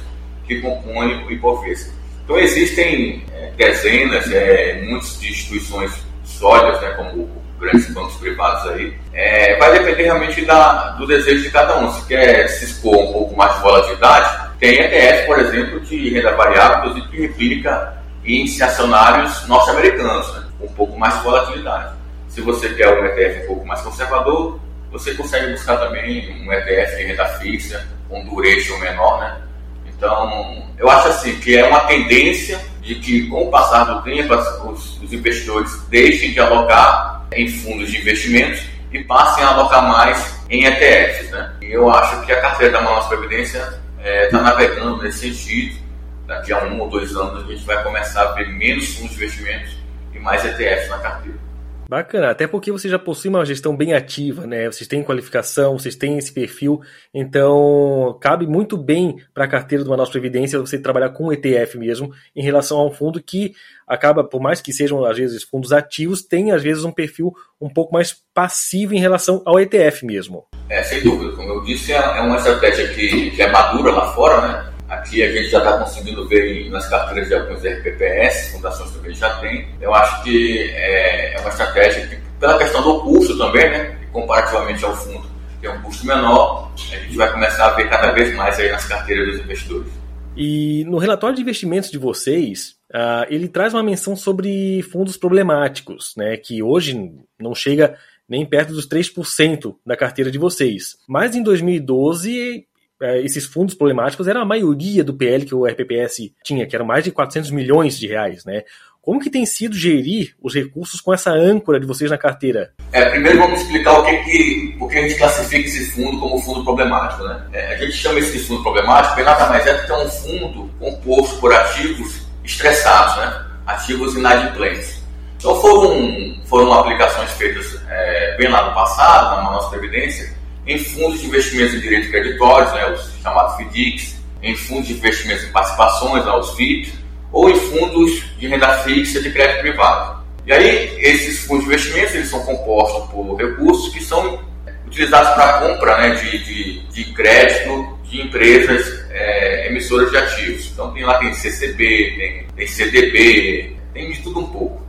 que 0.46 0.60
compõem 0.60 1.24
o 1.24 1.30
Ibovespa. 1.30 1.90
Então 2.24 2.38
existem 2.38 3.24
é, 3.32 3.50
dezenas, 3.56 4.30
é, 4.30 4.82
muitas 4.82 5.22
instituições 5.22 5.90
sólidas, 6.22 6.82
né, 6.82 6.90
como 6.90 7.30
grandes 7.58 7.92
bancos 7.92 8.16
privados 8.16 8.70
aí. 8.70 8.96
É, 9.12 9.56
vai 9.58 9.72
depender 9.72 10.04
realmente 10.04 10.44
da, 10.44 10.90
do 10.92 11.06
desejo 11.06 11.42
de 11.42 11.50
cada 11.50 11.78
um. 11.78 11.92
Se 11.92 12.06
quer 12.06 12.48
se 12.48 12.64
expor 12.64 12.96
um 12.96 13.12
pouco 13.12 13.36
mais 13.36 13.54
de 13.54 13.60
volatilidade, 13.60 14.48
tem 14.58 14.80
ETF, 14.80 15.26
por 15.26 15.38
exemplo, 15.38 15.80
de 15.80 16.10
renda 16.10 16.34
variável, 16.36 16.78
inclusive 16.78 17.08
que 17.08 17.20
replica 17.22 17.98
índices 18.24 18.62
acionários 18.62 19.46
norte-americanos, 19.46 20.34
né, 20.34 20.44
com 20.58 20.66
um 20.66 20.72
pouco 20.72 20.98
mais 20.98 21.14
de 21.14 21.22
volatilidade. 21.22 21.94
Se 22.28 22.40
você 22.40 22.68
quer 22.70 22.88
um 22.88 23.04
ETF 23.06 23.44
um 23.44 23.46
pouco 23.46 23.66
mais 23.66 23.80
conservador, 23.80 24.60
você 24.90 25.14
consegue 25.14 25.52
buscar 25.52 25.76
também 25.78 26.42
um 26.42 26.52
ETF 26.52 26.96
de 26.96 27.02
renda 27.04 27.24
fixa, 27.26 27.86
um 28.10 28.24
duration 28.24 28.78
menor, 28.78 29.20
né? 29.20 29.42
Então, 29.86 30.64
eu 30.78 30.88
acho 30.88 31.08
assim 31.08 31.38
que 31.40 31.56
é 31.56 31.66
uma 31.66 31.80
tendência 31.80 32.60
de 32.80 32.94
que, 32.96 33.26
com 33.28 33.48
o 33.48 33.50
passar 33.50 33.84
do 33.84 34.02
tempo, 34.02 34.34
os, 34.34 35.00
os 35.02 35.12
investidores 35.12 35.70
deixem 35.88 36.32
de 36.32 36.40
alocar 36.40 37.17
em 37.32 37.48
fundos 37.48 37.90
de 37.90 37.98
investimentos 37.98 38.62
e 38.92 39.04
passem 39.04 39.44
a 39.44 39.48
alocar 39.48 39.86
mais 39.86 40.38
em 40.50 40.64
ETFs, 40.64 41.30
né? 41.30 41.54
E 41.60 41.72
eu 41.72 41.90
acho 41.90 42.24
que 42.24 42.32
a 42.32 42.40
carteira 42.40 42.72
da 42.72 42.82
Manaus 42.82 43.06
Previdência 43.06 43.58
está 43.58 43.78
é, 44.02 44.26
tá 44.28 44.40
navegando 44.40 45.02
nesse 45.02 45.30
sentido. 45.30 45.78
Daqui 46.26 46.52
a 46.52 46.64
um 46.64 46.80
ou 46.80 46.88
dois 46.88 47.14
anos 47.16 47.44
a 47.44 47.46
gente 47.52 47.64
vai 47.64 47.82
começar 47.82 48.22
a 48.22 48.32
ver 48.32 48.48
menos 48.48 48.94
fundos 48.94 49.16
de 49.16 49.24
investimentos 49.24 49.76
e 50.14 50.18
mais 50.18 50.44
ETFs 50.44 50.88
na 50.88 50.98
carteira. 50.98 51.47
Bacana, 51.88 52.28
até 52.28 52.46
porque 52.46 52.70
você 52.70 52.86
já 52.86 52.98
possui 52.98 53.30
uma 53.30 53.46
gestão 53.46 53.74
bem 53.74 53.94
ativa, 53.94 54.46
né? 54.46 54.66
Vocês 54.66 54.86
têm 54.86 55.02
qualificação, 55.02 55.78
vocês 55.78 55.96
têm 55.96 56.18
esse 56.18 56.30
perfil, 56.30 56.82
então 57.14 58.18
cabe 58.20 58.46
muito 58.46 58.76
bem 58.76 59.16
para 59.32 59.44
a 59.44 59.48
carteira 59.48 59.82
do 59.82 59.88
Manaus 59.88 60.10
Previdência 60.10 60.60
você 60.60 60.78
trabalhar 60.78 61.08
com 61.08 61.32
ETF 61.32 61.78
mesmo, 61.78 62.12
em 62.36 62.42
relação 62.42 62.78
a 62.78 62.86
um 62.86 62.90
fundo 62.90 63.22
que 63.22 63.54
acaba, 63.86 64.22
por 64.22 64.38
mais 64.38 64.60
que 64.60 64.70
sejam 64.70 65.02
às 65.02 65.16
vezes 65.16 65.42
fundos 65.42 65.72
ativos, 65.72 66.20
tem 66.20 66.52
às 66.52 66.62
vezes 66.62 66.84
um 66.84 66.92
perfil 66.92 67.32
um 67.58 67.70
pouco 67.70 67.94
mais 67.94 68.14
passivo 68.34 68.92
em 68.92 69.00
relação 69.00 69.40
ao 69.46 69.58
ETF 69.58 70.04
mesmo. 70.04 70.44
É, 70.68 70.82
sem 70.82 71.02
dúvida, 71.02 71.34
como 71.36 71.48
eu 71.48 71.64
disse, 71.64 71.94
é 71.94 72.20
uma 72.20 72.36
estratégia 72.36 72.86
que, 72.88 73.30
que 73.30 73.40
é 73.40 73.50
madura 73.50 73.92
lá 73.92 74.12
fora, 74.12 74.46
né? 74.46 74.77
Aqui 74.98 75.22
a 75.22 75.30
gente 75.30 75.48
já 75.48 75.58
está 75.58 75.78
conseguindo 75.78 76.26
ver 76.26 76.68
nas 76.70 76.88
carteiras 76.88 77.28
de 77.28 77.34
alguns 77.34 77.64
RPPS, 77.64 78.52
fundações 78.52 78.90
também 78.90 79.14
já 79.14 79.32
tem. 79.36 79.68
Eu 79.80 79.94
acho 79.94 80.24
que 80.24 80.70
é, 80.74 81.34
é 81.34 81.40
uma 81.40 81.50
estratégia 81.50 82.06
que, 82.08 82.16
pela 82.40 82.58
questão 82.58 82.82
do 82.82 83.00
custo 83.02 83.38
também, 83.38 83.70
né, 83.70 83.96
comparativamente 84.12 84.84
ao 84.84 84.96
fundo, 84.96 85.28
é 85.62 85.70
um 85.70 85.80
custo 85.82 86.04
menor, 86.04 86.72
a 86.74 86.96
gente 86.96 87.16
vai 87.16 87.32
começar 87.32 87.66
a 87.66 87.74
ver 87.74 87.88
cada 87.88 88.10
vez 88.12 88.34
mais 88.34 88.58
aí 88.58 88.70
nas 88.70 88.86
carteiras 88.86 89.34
dos 89.34 89.44
investidores. 89.44 89.92
E 90.36 90.84
no 90.84 90.98
relatório 90.98 91.36
de 91.36 91.42
investimentos 91.42 91.90
de 91.90 91.98
vocês, 91.98 92.76
uh, 92.92 93.26
ele 93.28 93.48
traz 93.48 93.74
uma 93.74 93.82
menção 93.82 94.16
sobre 94.16 94.82
fundos 94.82 95.16
problemáticos, 95.16 96.14
né, 96.16 96.36
que 96.36 96.60
hoje 96.60 97.12
não 97.38 97.54
chega 97.54 97.96
nem 98.28 98.44
perto 98.44 98.72
dos 98.72 98.88
3% 98.88 99.76
da 99.86 99.96
carteira 99.96 100.30
de 100.30 100.38
vocês. 100.38 100.96
Mas 101.08 101.36
em 101.36 101.42
2012 101.42 102.40
é, 102.40 102.77
esses 103.22 103.44
fundos 103.44 103.74
problemáticos 103.74 104.26
era 104.26 104.40
a 104.40 104.44
maioria 104.44 105.04
do 105.04 105.14
PL 105.14 105.44
que 105.44 105.54
o 105.54 105.66
RPPS 105.66 106.32
tinha, 106.42 106.66
que 106.66 106.74
eram 106.74 106.86
mais 106.86 107.04
de 107.04 107.12
400 107.12 107.50
milhões 107.50 107.98
de 107.98 108.06
reais, 108.06 108.44
né? 108.44 108.64
Como 109.08 109.20
que 109.20 109.30
tem 109.30 109.46
sido 109.46 109.74
gerir 109.74 110.34
os 110.42 110.54
recursos 110.54 111.00
com 111.00 111.14
essa 111.14 111.30
âncora 111.30 111.80
de 111.80 111.86
vocês 111.86 112.10
na 112.10 112.18
carteira? 112.18 112.72
É, 112.92 113.08
primeiro 113.08 113.38
vamos 113.38 113.62
explicar 113.62 114.00
o 114.00 114.04
que, 114.04 114.16
que, 114.24 114.76
o 114.78 114.86
que 114.86 114.98
a 114.98 115.02
gente 115.02 115.14
classifica 115.14 115.66
esse 115.66 115.92
fundo 115.92 116.18
como 116.20 116.38
fundo 116.42 116.62
problemático. 116.62 117.22
Né? 117.22 117.48
É, 117.54 117.74
a 117.74 117.78
gente 117.78 117.92
chama 117.92 118.18
esse 118.18 118.38
fundo 118.40 118.62
problemático 118.62 119.14
porque 119.14 119.22
nada 119.22 119.48
mais 119.48 119.66
é 119.66 119.74
do 119.74 119.86
que 119.86 119.92
um 119.92 120.08
fundo 120.10 120.70
composto 120.78 121.40
por 121.40 121.54
ativos 121.54 122.26
estressados, 122.44 123.16
né? 123.16 123.46
ativos 123.66 124.14
inadimplentes. 124.14 125.02
Então 125.38 125.58
foram, 125.60 126.36
foram 126.44 126.72
aplicações 126.74 127.30
feitas 127.32 127.80
é, 127.88 128.36
bem 128.36 128.48
lá 128.48 128.68
no 128.68 128.74
passado, 128.74 129.36
na 129.36 129.52
nossa 129.52 129.70
Previdência, 129.70 130.36
em 130.68 130.78
fundos 130.78 131.20
de 131.20 131.26
investimentos 131.26 131.74
em 131.74 131.80
direitos 131.80 132.10
creditórios, 132.10 132.72
né, 132.74 132.92
os 132.92 133.22
chamados 133.22 133.56
FDICs, 133.56 134.18
em 134.42 134.54
fundos 134.54 134.86
de 134.86 134.92
investimentos 134.92 135.44
em 135.44 135.50
participações, 135.50 136.24
né, 136.26 136.30
os 136.32 136.54
FIPs, 136.54 136.92
ou 137.32 137.48
em 137.48 137.56
fundos 137.56 138.22
de 138.38 138.46
renda 138.46 138.78
fixa 138.84 139.20
de 139.20 139.30
crédito 139.30 139.60
privado. 139.60 140.22
E 140.46 140.52
aí, 140.52 140.98
esses 141.00 141.44
fundos 141.46 141.64
de 141.64 141.70
investimentos 141.72 142.14
eles 142.14 142.28
são 142.28 142.40
compostos 142.44 143.10
por 143.10 143.34
recursos 143.36 143.92
que 143.92 144.04
são 144.04 144.46
utilizados 144.86 145.30
para 145.34 145.60
compra 145.60 145.98
né, 145.98 146.14
de, 146.14 146.38
de, 146.38 146.80
de 146.88 147.12
crédito 147.12 147.98
de 148.04 148.22
empresas 148.22 149.04
é, 149.10 149.68
emissoras 149.68 150.10
de 150.10 150.16
ativos. 150.18 150.70
Então, 150.72 150.92
tem 150.92 151.04
lá 151.04 151.18
tem 151.18 151.32
CCB, 151.32 152.14
tem, 152.16 152.46
tem 152.56 152.66
CDB, 152.66 153.76
tem 153.94 154.10
de 154.10 154.22
tudo 154.22 154.40
um 154.40 154.46
pouco. 154.46 154.87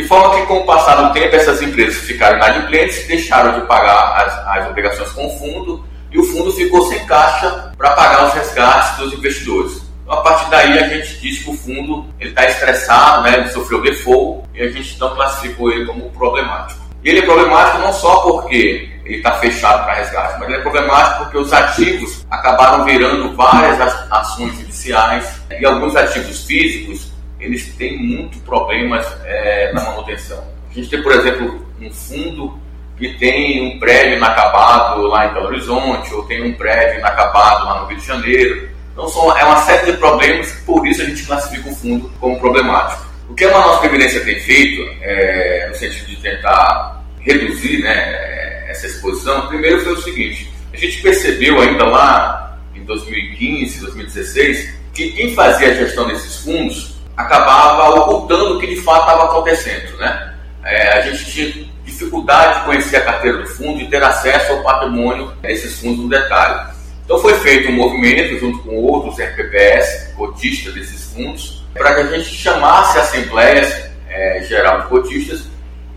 De 0.00 0.08
forma 0.08 0.34
que, 0.34 0.46
com 0.46 0.60
o 0.60 0.64
passar 0.64 0.94
do 0.94 1.12
tempo, 1.12 1.36
essas 1.36 1.60
empresas 1.60 1.96
ficaram 2.04 2.38
inadimplentes, 2.38 3.06
deixaram 3.06 3.60
de 3.60 3.66
pagar 3.66 4.24
as, 4.24 4.56
as 4.56 4.70
obrigações 4.70 5.10
com 5.10 5.26
o 5.26 5.38
fundo 5.38 5.84
e 6.10 6.18
o 6.18 6.24
fundo 6.24 6.50
ficou 6.52 6.88
sem 6.88 7.04
caixa 7.04 7.70
para 7.76 7.90
pagar 7.90 8.28
os 8.28 8.32
resgates 8.32 8.96
dos 8.96 9.12
investidores. 9.12 9.82
Então, 10.02 10.14
a 10.18 10.22
partir 10.22 10.48
daí, 10.48 10.78
a 10.78 10.88
gente 10.88 11.20
diz 11.20 11.44
que 11.44 11.50
o 11.50 11.54
fundo 11.54 12.06
está 12.18 12.46
estressado, 12.46 13.24
né, 13.24 13.40
ele 13.40 13.48
sofreu 13.48 13.82
default 13.82 14.48
e 14.54 14.62
a 14.62 14.68
gente 14.70 14.94
então 14.94 15.14
classificou 15.14 15.70
ele 15.70 15.84
como 15.84 16.08
problemático. 16.12 16.80
E 17.04 17.10
ele 17.10 17.18
é 17.18 17.22
problemático 17.22 17.78
não 17.80 17.92
só 17.92 18.20
porque 18.20 18.88
ele 19.04 19.16
está 19.18 19.32
fechado 19.32 19.84
para 19.84 19.96
resgate, 19.96 20.40
mas 20.40 20.48
ele 20.48 20.56
é 20.56 20.62
problemático 20.62 21.24
porque 21.24 21.36
os 21.36 21.52
ativos 21.52 22.24
acabaram 22.30 22.86
virando 22.86 23.36
várias 23.36 23.78
ações 24.10 24.54
judiciais 24.54 25.42
e 25.50 25.66
alguns 25.66 25.94
ativos 25.94 26.42
físicos 26.46 27.09
eles 27.40 27.74
têm 27.76 27.98
muito 27.98 28.38
problemas 28.40 29.06
é, 29.24 29.72
na 29.72 29.82
manutenção. 29.82 30.42
A 30.70 30.74
gente 30.74 30.88
tem, 30.88 31.02
por 31.02 31.12
exemplo, 31.12 31.66
um 31.80 31.90
fundo 31.90 32.58
que 32.96 33.14
tem 33.14 33.62
um 33.62 33.78
prédio 33.78 34.18
inacabado 34.18 35.06
lá 35.06 35.26
em 35.26 35.32
Belo 35.32 35.46
Horizonte, 35.46 36.12
ou 36.12 36.22
tem 36.24 36.42
um 36.42 36.52
prédio 36.52 36.98
inacabado 36.98 37.64
lá 37.64 37.80
no 37.80 37.86
Rio 37.86 37.96
de 37.96 38.06
Janeiro. 38.06 38.68
Então 38.92 39.08
são, 39.08 39.36
é 39.36 39.44
uma 39.44 39.56
série 39.62 39.90
de 39.90 39.98
problemas, 39.98 40.52
por 40.66 40.86
isso 40.86 41.00
a 41.00 41.06
gente 41.06 41.24
classifica 41.24 41.70
o 41.70 41.74
fundo 41.74 42.12
como 42.20 42.38
problemático. 42.38 43.06
O 43.28 43.34
que 43.34 43.44
a 43.44 43.50
nossa 43.50 43.80
Previdência 43.80 44.20
tem 44.20 44.38
feito, 44.40 44.82
é, 45.00 45.66
no 45.68 45.74
sentido 45.74 46.08
de 46.08 46.16
tentar 46.16 47.02
reduzir 47.20 47.82
né, 47.82 48.68
essa 48.68 48.86
exposição, 48.86 49.46
primeiro 49.48 49.80
foi 49.80 49.92
o 49.94 50.02
seguinte, 50.02 50.50
a 50.72 50.76
gente 50.76 51.00
percebeu 51.00 51.60
ainda 51.60 51.84
lá 51.86 52.58
em 52.74 52.84
2015, 52.84 53.80
2016, 53.80 54.74
que 54.92 55.12
quem 55.12 55.34
fazia 55.34 55.68
a 55.70 55.74
gestão 55.74 56.06
desses 56.06 56.36
fundos 56.36 56.99
acabava 57.20 57.90
ocultando 58.00 58.56
o 58.56 58.60
que 58.60 58.66
de 58.66 58.76
fato 58.82 59.00
estava 59.00 59.24
acontecendo. 59.24 59.96
Né? 59.98 60.34
É, 60.64 60.98
a 60.98 61.00
gente 61.02 61.30
tinha 61.30 61.70
dificuldade 61.84 62.60
de 62.60 62.64
conhecer 62.66 62.96
a 62.96 63.04
carteira 63.04 63.38
do 63.38 63.46
fundo 63.46 63.80
e 63.80 63.88
ter 63.88 64.02
acesso 64.02 64.52
ao 64.52 64.62
patrimônio 64.62 65.32
desses 65.42 65.78
fundos 65.80 66.00
no 66.00 66.08
detalhe. 66.08 66.70
Então 67.04 67.18
foi 67.18 67.34
feito 67.40 67.70
um 67.70 67.74
movimento 67.74 68.38
junto 68.38 68.58
com 68.60 68.76
outros 68.76 69.18
RPPS, 69.18 70.12
cotistas 70.16 70.74
desses 70.74 71.12
fundos, 71.12 71.64
para 71.74 71.94
que 71.94 72.00
a 72.00 72.06
gente 72.06 72.28
chamasse 72.34 72.98
a 72.98 73.02
Assembleia 73.02 73.92
é, 74.08 74.42
Geral 74.44 74.82
de 74.82 74.88
Cotistas 74.88 75.44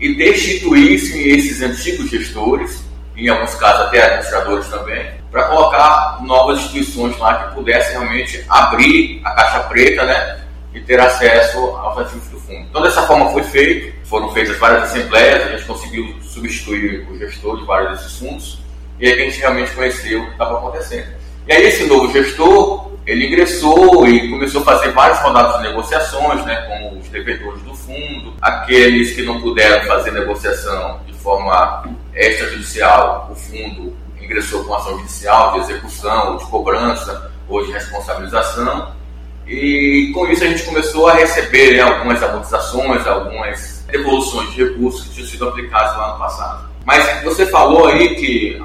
e 0.00 0.14
destituísse 0.16 1.28
esses 1.28 1.62
antigos 1.62 2.10
gestores, 2.10 2.84
em 3.16 3.28
alguns 3.28 3.54
casos 3.54 3.86
até 3.86 4.02
administradores 4.02 4.66
também, 4.68 5.06
para 5.30 5.44
colocar 5.44 6.18
novas 6.22 6.58
instituições 6.58 7.16
lá 7.18 7.44
que 7.44 7.54
pudessem 7.54 7.92
realmente 7.92 8.44
abrir 8.48 9.20
a 9.24 9.30
caixa 9.30 9.60
preta 9.60 10.04
né, 10.04 10.43
e 10.74 10.80
ter 10.80 11.00
acesso 11.00 11.58
aos 11.58 11.98
ativos 11.98 12.28
do 12.28 12.40
fundo. 12.40 12.66
Então, 12.68 12.82
dessa 12.82 13.02
forma 13.02 13.30
foi 13.30 13.44
feito, 13.44 13.94
foram 14.06 14.30
feitas 14.32 14.58
várias 14.58 14.84
assembleias, 14.84 15.46
a 15.46 15.56
gente 15.56 15.64
conseguiu 15.64 16.16
substituir 16.20 17.06
o 17.08 17.16
gestor 17.16 17.58
de 17.58 17.64
vários 17.64 17.92
desses 17.92 18.18
fundos, 18.18 18.58
e 18.98 19.06
aí 19.06 19.12
a 19.12 19.24
gente 19.24 19.38
realmente 19.38 19.70
conheceu 19.72 20.20
o 20.20 20.26
que 20.26 20.32
estava 20.32 20.58
acontecendo. 20.58 21.14
E 21.46 21.52
aí 21.52 21.62
esse 21.64 21.84
novo 21.86 22.12
gestor, 22.12 22.92
ele 23.06 23.26
ingressou 23.26 24.08
e 24.08 24.30
começou 24.30 24.62
a 24.62 24.64
fazer 24.64 24.90
vários 24.92 25.18
rodadas 25.20 25.58
de 25.58 25.68
negociações 25.68 26.44
né, 26.44 26.56
com 26.62 26.98
os 26.98 27.08
devedores 27.08 27.62
do 27.62 27.74
fundo, 27.74 28.34
aqueles 28.40 29.14
que 29.14 29.22
não 29.22 29.40
puderam 29.40 29.86
fazer 29.86 30.10
negociação 30.10 31.00
de 31.06 31.12
forma 31.14 31.84
extrajudicial, 32.14 33.28
o 33.30 33.34
fundo 33.34 33.94
ingressou 34.20 34.64
com 34.64 34.74
ação 34.74 34.98
judicial 34.98 35.52
de 35.52 35.60
execução, 35.60 36.36
de 36.38 36.46
cobrança 36.46 37.30
ou 37.48 37.64
de 37.64 37.72
responsabilização, 37.72 38.92
e 39.46 40.10
com 40.14 40.26
isso 40.26 40.44
a 40.44 40.46
gente 40.46 40.62
começou 40.62 41.08
a 41.08 41.14
receber 41.14 41.76
né, 41.76 41.82
algumas 41.82 42.22
amortizações, 42.22 43.06
algumas 43.06 43.84
devoluções 43.90 44.52
de 44.52 44.64
recursos 44.64 45.06
que 45.06 45.14
tinham 45.14 45.28
sido 45.28 45.48
aplicados 45.48 45.96
lá 45.96 46.12
no 46.12 46.18
passado. 46.18 46.68
Mas 46.84 47.22
você 47.22 47.46
falou 47.46 47.86
aí 47.86 48.14
que 48.16 48.60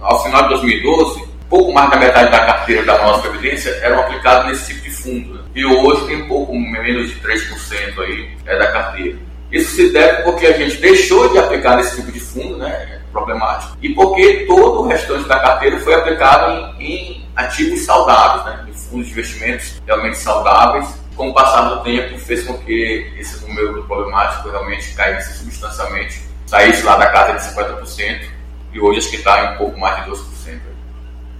ao 0.00 0.22
final 0.22 0.42
de 0.44 0.48
2012, 0.50 1.24
pouco 1.48 1.72
mais 1.72 1.90
da 1.90 1.96
metade 1.96 2.30
da 2.30 2.46
carteira 2.46 2.84
da 2.84 2.98
nossa 2.98 3.28
Previdência 3.28 3.70
eram 3.82 4.00
aplicados 4.00 4.48
nesse 4.48 4.72
tipo 4.72 4.84
de 4.84 4.90
fundo. 4.90 5.34
Né? 5.34 5.40
E 5.54 5.64
hoje 5.64 6.06
tem 6.06 6.26
pouco 6.26 6.54
menos 6.56 7.08
de 7.08 7.20
3% 7.20 7.98
aí 8.00 8.30
é, 8.46 8.58
da 8.58 8.72
carteira. 8.72 9.18
Isso 9.50 9.76
se 9.76 9.92
deve 9.92 10.22
porque 10.22 10.46
a 10.46 10.52
gente 10.52 10.76
deixou 10.78 11.28
de 11.28 11.38
aplicar 11.38 11.76
nesse 11.76 11.96
tipo 11.96 12.10
de 12.10 12.20
fundo, 12.20 12.56
né, 12.58 13.00
problemático, 13.12 13.76
e 13.80 13.88
porque 13.94 14.44
todo 14.46 14.80
o 14.80 14.86
restante 14.88 15.28
da 15.28 15.38
carteira 15.38 15.78
foi 15.78 15.94
aplicado 15.94 16.74
em, 16.80 16.84
em 16.84 17.25
ativos 17.36 17.80
saudáveis, 17.84 18.44
né, 18.44 18.72
fundos 18.72 19.06
de 19.06 19.12
investimentos 19.12 19.80
realmente 19.86 20.16
saudáveis. 20.16 20.86
Com 21.14 21.30
o 21.30 21.34
passar 21.34 21.62
do 21.70 21.82
tempo, 21.82 22.18
fez 22.18 22.44
com 22.44 22.58
que 22.58 23.10
esse 23.18 23.42
número 23.46 23.82
problemático 23.84 24.50
realmente 24.50 24.94
caísse 24.94 25.38
substancialmente, 25.38 26.20
saísse 26.46 26.82
lá 26.82 26.96
da 26.96 27.06
casa 27.06 27.32
de 27.34 27.54
50% 27.54 28.28
e 28.72 28.80
hoje 28.80 28.98
acho 28.98 29.10
que 29.10 29.16
está 29.16 29.44
em 29.44 29.54
um 29.54 29.58
pouco 29.58 29.78
mais 29.78 30.04
de 30.04 30.10
12%. 30.10 30.60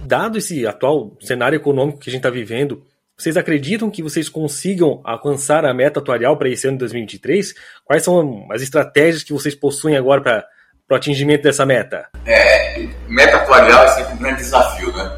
Dado 0.03 0.37
esse 0.39 0.65
atual 0.65 1.11
cenário 1.21 1.57
econômico 1.57 1.99
que 1.99 2.09
a 2.09 2.11
gente 2.11 2.21
está 2.21 2.31
vivendo, 2.31 2.81
vocês 3.15 3.35
acreditam 3.35 3.89
que 3.89 4.01
vocês 4.01 4.29
consigam 4.29 5.01
alcançar 5.03 5.65
a 5.65 5.73
meta 5.73 5.99
atuarial 5.99 6.37
para 6.37 6.49
esse 6.49 6.67
ano 6.67 6.77
de 6.77 6.81
2023? 6.81 7.53
Quais 7.83 8.03
são 8.03 8.47
as 8.51 8.61
estratégias 8.61 9.23
que 9.23 9.33
vocês 9.33 9.53
possuem 9.53 9.97
agora 9.97 10.21
para 10.21 10.45
o 10.91 10.95
atingimento 10.95 11.43
dessa 11.43 11.65
meta? 11.65 12.07
É, 12.25 12.87
meta 13.07 13.37
atuarial 13.37 13.85
é 13.85 13.87
sempre 13.89 14.13
um 14.13 14.17
grande 14.17 14.37
desafio, 14.37 14.91
né? 14.93 15.16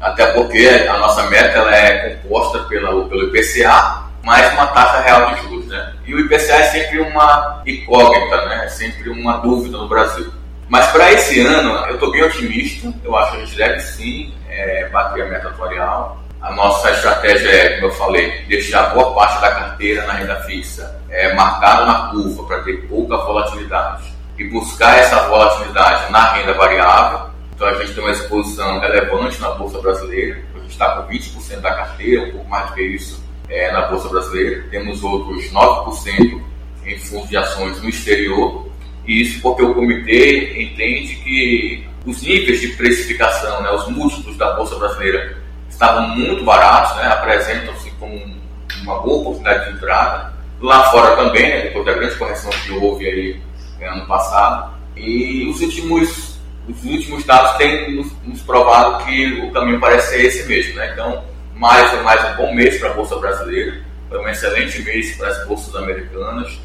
Até 0.00 0.26
porque 0.32 0.86
a 0.88 0.96
nossa 0.98 1.24
meta 1.24 1.58
ela 1.58 1.74
é 1.74 2.14
composta 2.14 2.60
pela, 2.60 2.88
pelo 3.06 3.24
IPCA 3.28 4.02
mais 4.24 4.52
uma 4.54 4.66
taxa 4.68 5.00
real 5.00 5.34
de 5.34 5.42
juros. 5.42 5.66
Né? 5.66 5.92
E 6.06 6.14
o 6.14 6.20
IPCA 6.20 6.54
é 6.54 6.62
sempre 6.64 7.00
uma 7.00 7.62
incógnita, 7.66 8.46
né? 8.46 8.64
é 8.64 8.68
sempre 8.68 9.10
uma 9.10 9.38
dúvida 9.38 9.76
no 9.76 9.88
Brasil. 9.88 10.32
Mas 10.68 10.86
para 10.88 11.12
esse 11.12 11.40
ano, 11.40 11.70
eu 11.86 11.94
estou 11.94 12.12
bem 12.12 12.22
otimista, 12.22 12.92
eu 13.04 13.16
acho 13.16 13.32
que 13.32 13.36
a 13.36 13.40
gente 13.40 13.56
deve 13.56 13.80
sim 13.80 14.34
é, 14.48 14.88
bater 14.88 15.24
a 15.24 15.28
meta 15.28 15.48
atuarial. 15.48 16.20
A 16.40 16.52
nossa 16.52 16.90
estratégia 16.90 17.50
é, 17.50 17.74
como 17.74 17.86
eu 17.86 17.92
falei, 17.92 18.44
deixar 18.48 18.94
boa 18.94 19.14
parte 19.14 19.40
da 19.42 19.50
carteira 19.50 20.06
na 20.06 20.14
renda 20.14 20.36
fixa 20.42 20.98
é, 21.10 21.34
marcada 21.34 21.84
na 21.84 21.94
curva 22.08 22.44
para 22.44 22.62
ter 22.62 22.86
pouca 22.88 23.16
volatilidade 23.18 24.14
e 24.38 24.44
buscar 24.44 24.96
essa 24.96 25.28
volatilidade 25.28 26.10
na 26.10 26.32
renda 26.32 26.54
variável 26.54 27.29
então 27.60 27.68
a 27.68 27.74
gente 27.74 27.92
tem 27.92 28.02
uma 28.02 28.10
exposição 28.10 28.80
relevante 28.80 29.38
na 29.38 29.50
Bolsa 29.50 29.78
Brasileira, 29.82 30.42
a 30.54 30.58
gente 30.60 30.70
está 30.70 30.92
com 30.92 31.12
20% 31.12 31.60
da 31.60 31.74
carteira, 31.74 32.22
um 32.22 32.30
pouco 32.30 32.48
mais 32.48 32.70
do 32.70 32.74
que 32.74 32.82
isso 32.82 33.22
é, 33.50 33.70
na 33.70 33.82
Bolsa 33.82 34.08
Brasileira. 34.08 34.64
Temos 34.70 35.04
outros 35.04 35.52
9% 35.52 36.42
em 36.86 36.98
fundos 36.98 37.28
de 37.28 37.36
ações 37.36 37.82
no 37.82 37.90
exterior, 37.90 38.66
e 39.06 39.20
isso 39.20 39.42
porque 39.42 39.62
o 39.62 39.74
comitê 39.74 40.58
entende 40.58 41.16
que 41.16 41.86
os 42.06 42.22
níveis 42.22 42.62
de 42.62 42.68
precificação, 42.68 43.62
né, 43.62 43.70
os 43.72 43.86
múltiplos 43.88 44.38
da 44.38 44.52
Bolsa 44.52 44.76
Brasileira 44.76 45.36
estavam 45.68 46.16
muito 46.16 46.42
baratos, 46.42 46.96
né, 46.96 47.08
apresentam-se 47.08 47.90
como 48.00 48.18
uma 48.80 49.02
boa 49.02 49.20
oportunidade 49.20 49.66
de 49.66 49.76
entrada. 49.76 50.32
Lá 50.62 50.90
fora 50.90 51.14
também, 51.14 51.46
né, 51.46 51.60
depois 51.64 51.84
da 51.84 51.92
grande 51.92 52.16
correção 52.16 52.50
que 52.64 52.72
houve 52.72 53.06
aí 53.06 53.40
é, 53.80 53.86
ano 53.86 54.06
passado. 54.06 54.80
E 54.96 55.46
os 55.46 55.60
últimos 55.60 56.29
os 56.70 56.84
últimos 56.84 57.24
dados 57.24 57.56
têm 57.56 57.96
nos, 57.96 58.12
nos, 58.22 58.40
provado 58.42 59.04
que 59.04 59.40
o 59.40 59.52
caminho 59.52 59.80
parece 59.80 60.10
ser 60.10 60.24
esse 60.24 60.48
mesmo. 60.48 60.74
Né? 60.74 60.90
Então, 60.92 61.24
mais, 61.54 61.92
mais 62.02 62.32
um 62.32 62.36
bom 62.36 62.54
mês 62.54 62.78
para 62.78 62.90
a 62.90 62.94
Bolsa 62.94 63.16
Brasileira, 63.16 63.80
foi 64.08 64.18
um 64.18 64.28
excelente 64.28 64.82
mês 64.82 65.16
para 65.16 65.28
as 65.28 65.46
bolsas 65.46 65.74
americanas. 65.74 66.58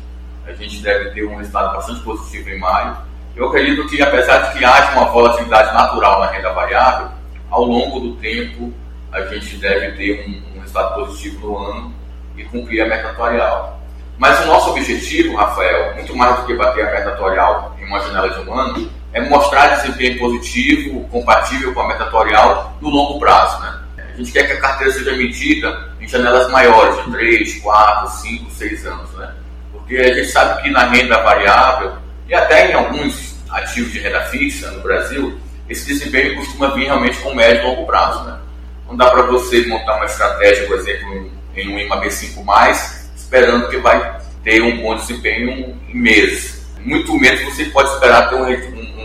A 0.48 0.54
gente 0.54 0.82
deve 0.82 1.10
ter 1.12 1.26
um 1.26 1.38
resultado 1.38 1.76
bastante 1.76 2.02
positivo 2.02 2.50
em 2.50 2.60
maio. 2.60 2.98
Eu 3.36 3.48
acredito 3.48 3.88
que, 3.88 4.02
apesar 4.02 4.38
de 4.38 4.58
que 4.58 4.66
haja 4.66 4.92
uma 4.92 5.06
volatilidade 5.06 5.74
natural 5.74 6.20
na 6.20 6.32
renda 6.32 6.54
variável, 6.54 7.10
ao 7.50 7.64
longo 7.64 8.00
do 8.00 8.16
tempo 8.16 8.74
a 9.12 9.22
gente 9.26 9.56
deve 9.58 9.94
ter 9.94 10.28
um, 10.28 10.58
um 10.58 10.62
resultado 10.62 10.96
positivo 10.96 11.48
no 11.48 11.58
ano 11.58 11.94
e 12.38 12.44
cumprir 12.44 12.82
a 12.82 12.88
meta 12.88 13.10
atuarial. 13.10 13.80
Mas 14.18 14.44
o 14.44 14.48
nosso 14.48 14.72
objetivo, 14.72 15.36
Rafael, 15.36 15.94
muito 15.96 16.16
mais 16.16 16.40
do 16.40 16.46
que 16.46 16.56
bater 16.56 16.88
a 16.88 16.92
meta 16.92 17.10
atuarial 17.10 17.76
em 17.80 17.86
uma 17.86 18.00
janela 18.02 18.30
de 18.30 18.50
um 18.50 18.54
ano, 18.54 18.90
é 19.16 19.22
mostrar 19.22 19.78
desempenho 19.78 20.20
positivo, 20.20 21.08
compatível 21.08 21.74
com 21.74 21.80
a 21.80 21.88
metatorial 21.88 22.78
no 22.82 22.90
longo 22.90 23.18
prazo. 23.18 23.62
Né? 23.62 23.80
A 24.14 24.18
gente 24.18 24.30
quer 24.30 24.46
que 24.46 24.52
a 24.52 24.60
carteira 24.60 24.92
seja 24.92 25.14
medida 25.14 25.90
em 26.02 26.08
janelas 26.08 26.52
maiores, 26.52 27.02
de 27.06 27.12
3, 27.12 27.60
4, 27.62 28.10
5, 28.10 28.52
6 28.52 28.86
anos. 28.86 29.10
Né? 29.14 29.34
Porque 29.72 29.96
a 29.96 30.14
gente 30.14 30.28
sabe 30.28 30.64
que 30.64 30.70
na 30.70 30.90
renda 30.90 31.24
variável 31.24 31.94
e 32.28 32.36
até 32.36 32.72
em 32.72 32.74
alguns 32.74 33.38
ativos 33.50 33.94
de 33.94 34.00
renda 34.00 34.20
fixa 34.24 34.70
no 34.72 34.82
Brasil, 34.82 35.40
esse 35.70 35.88
desempenho 35.88 36.36
costuma 36.36 36.76
vir 36.76 36.84
realmente 36.84 37.18
com 37.20 37.34
médio 37.34 37.62
e 37.62 37.66
longo 37.68 37.86
prazo. 37.86 38.22
Né? 38.26 38.38
Não 38.86 38.98
dá 38.98 39.12
para 39.12 39.22
você 39.22 39.66
montar 39.66 39.96
uma 39.96 40.06
estratégia, 40.06 40.68
por 40.68 40.76
exemplo, 40.76 41.32
em 41.56 41.70
um 41.70 41.80
IMA 41.80 42.02
B5+, 42.02 43.08
esperando 43.16 43.70
que 43.70 43.78
vai 43.78 44.20
ter 44.44 44.62
um 44.62 44.82
bom 44.82 44.94
desempenho 44.94 45.80
em 45.88 45.98
meses. 45.98 46.66
Muito 46.82 47.18
menos 47.18 47.42
você 47.46 47.64
pode 47.66 47.90
esperar 47.94 48.30
ter 48.30 48.36
um, 48.36 48.46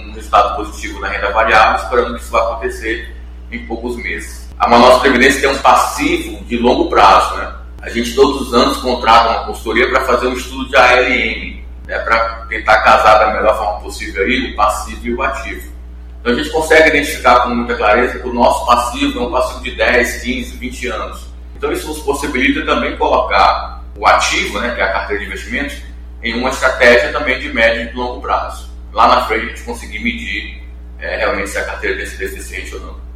um, 0.08 0.12
resultado 0.12 0.56
positivo 0.56 1.00
na 1.00 1.08
renda 1.08 1.30
variável, 1.30 1.82
esperando 1.82 2.14
que 2.14 2.22
isso 2.22 2.30
vai 2.30 2.42
acontecer 2.42 3.16
em 3.50 3.66
poucos 3.66 3.96
meses. 3.96 4.48
A 4.58 4.68
Manaus 4.68 5.00
Previdência 5.00 5.40
tem 5.40 5.50
um 5.50 5.58
passivo 5.58 6.44
de 6.44 6.56
longo 6.58 6.88
prazo, 6.88 7.36
né? 7.36 7.52
A 7.82 7.88
gente 7.88 8.14
todos 8.14 8.48
os 8.48 8.54
anos 8.54 8.76
contrata 8.78 9.30
uma 9.30 9.46
consultoria 9.46 9.88
para 9.90 10.04
fazer 10.04 10.26
um 10.26 10.34
estudo 10.34 10.68
de 10.68 10.76
ALM, 10.76 11.60
né, 11.86 11.98
para 12.00 12.46
tentar 12.48 12.82
casar 12.82 13.18
da 13.18 13.32
melhor 13.32 13.56
forma 13.56 13.80
possível 13.80 14.22
aí, 14.22 14.52
o 14.52 14.56
passivo 14.56 15.06
e 15.06 15.14
o 15.14 15.22
ativo. 15.22 15.72
Então 16.20 16.32
a 16.32 16.36
gente 16.36 16.50
consegue 16.50 16.90
identificar 16.90 17.40
com 17.40 17.48
muita 17.50 17.74
clareza 17.74 18.18
que 18.18 18.28
o 18.28 18.34
nosso 18.34 18.66
passivo 18.66 19.18
é 19.18 19.22
um 19.22 19.30
passivo 19.30 19.62
de 19.62 19.74
10, 19.74 20.22
15, 20.22 20.56
20 20.58 20.86
anos. 20.88 21.26
Então 21.56 21.72
isso 21.72 21.88
nos 21.88 22.00
possibilita 22.00 22.64
também 22.66 22.96
colocar 22.96 23.82
o 23.96 24.06
ativo, 24.06 24.60
né, 24.60 24.74
que 24.74 24.80
é 24.80 24.84
a 24.84 24.92
carteira 24.92 25.22
de 25.22 25.26
investimentos, 25.28 25.76
em 26.22 26.38
uma 26.38 26.50
estratégia 26.50 27.12
também 27.12 27.40
de 27.40 27.52
médio 27.52 27.90
e 27.90 27.96
longo 27.96 28.20
prazo. 28.20 28.69
Lá 28.92 29.09
na 29.09 29.26
frente 29.26 29.44
a 29.44 29.48
gente 29.48 29.62
conseguir 29.62 29.98
medir 30.00 30.61
é, 30.98 31.16
realmente 31.16 31.50
se 31.50 31.59
a 31.59 31.64
carteira 31.64 31.96
tem 31.96 32.07
sido 32.07 32.22
eficiente 32.22 32.74
ou 32.74 32.81
não. 32.81 33.11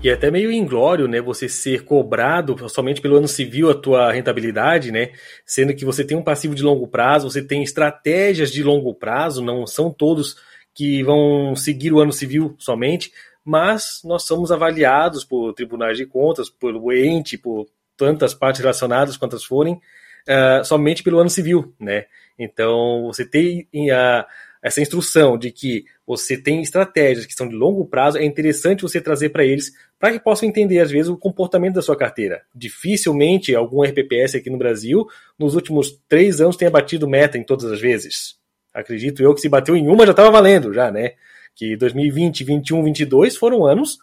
E 0.00 0.08
é 0.08 0.12
até 0.12 0.30
meio 0.30 0.52
inglório, 0.52 1.08
né, 1.08 1.20
você 1.20 1.48
ser 1.48 1.84
cobrado 1.84 2.68
somente 2.68 3.00
pelo 3.00 3.16
ano 3.16 3.26
civil 3.26 3.68
a 3.68 3.74
tua 3.74 4.12
rentabilidade, 4.12 4.92
né, 4.92 5.10
sendo 5.44 5.74
que 5.74 5.84
você 5.84 6.04
tem 6.04 6.16
um 6.16 6.22
passivo 6.22 6.54
de 6.54 6.62
longo 6.62 6.86
prazo, 6.86 7.28
você 7.28 7.42
tem 7.42 7.64
estratégias 7.64 8.52
de 8.52 8.62
longo 8.62 8.94
prazo, 8.94 9.42
não 9.42 9.66
são 9.66 9.90
todos 9.90 10.36
que 10.72 11.02
vão 11.02 11.56
seguir 11.56 11.92
o 11.92 11.98
ano 11.98 12.12
civil 12.12 12.54
somente, 12.58 13.10
mas 13.44 14.00
nós 14.04 14.22
somos 14.22 14.52
avaliados 14.52 15.24
por 15.24 15.52
tribunais 15.52 15.96
de 15.96 16.06
contas, 16.06 16.48
pelo 16.48 16.92
ente, 16.92 17.36
por 17.36 17.66
tantas 17.96 18.32
partes 18.32 18.60
relacionadas 18.60 19.16
quantas 19.16 19.42
forem, 19.42 19.74
uh, 19.74 20.64
somente 20.64 21.02
pelo 21.02 21.18
ano 21.18 21.30
civil, 21.30 21.74
né? 21.80 22.04
Então, 22.38 23.06
você 23.06 23.24
tem 23.24 23.66
uh, 23.74 24.24
essa 24.62 24.80
instrução 24.80 25.38
de 25.38 25.50
que 25.50 25.84
você 26.06 26.36
tem 26.36 26.60
estratégias 26.62 27.26
que 27.26 27.34
são 27.34 27.48
de 27.48 27.54
longo 27.54 27.86
prazo, 27.86 28.18
é 28.18 28.24
interessante 28.24 28.82
você 28.82 29.00
trazer 29.00 29.28
para 29.28 29.44
eles 29.44 29.72
para 29.98 30.12
que 30.12 30.20
possam 30.20 30.48
entender, 30.48 30.78
às 30.78 30.90
vezes, 30.90 31.08
o 31.08 31.16
comportamento 31.16 31.74
da 31.74 31.82
sua 31.82 31.96
carteira. 31.96 32.42
Dificilmente 32.54 33.54
algum 33.54 33.82
RPPS 33.82 34.36
aqui 34.36 34.50
no 34.50 34.58
Brasil, 34.58 35.06
nos 35.38 35.54
últimos 35.54 36.00
três 36.08 36.40
anos, 36.40 36.56
tenha 36.56 36.70
batido 36.70 37.08
meta 37.08 37.36
em 37.36 37.42
todas 37.42 37.70
as 37.70 37.80
vezes. 37.80 38.36
Acredito 38.72 39.22
eu 39.22 39.34
que 39.34 39.40
se 39.40 39.48
bateu 39.48 39.76
em 39.76 39.88
uma 39.88 40.04
já 40.06 40.12
estava 40.12 40.30
valendo, 40.30 40.72
já, 40.72 40.90
né? 40.90 41.12
Que 41.54 41.76
2020, 41.76 42.44
21, 42.44 42.84
22 42.84 43.36
foram 43.36 43.66
anos, 43.66 43.98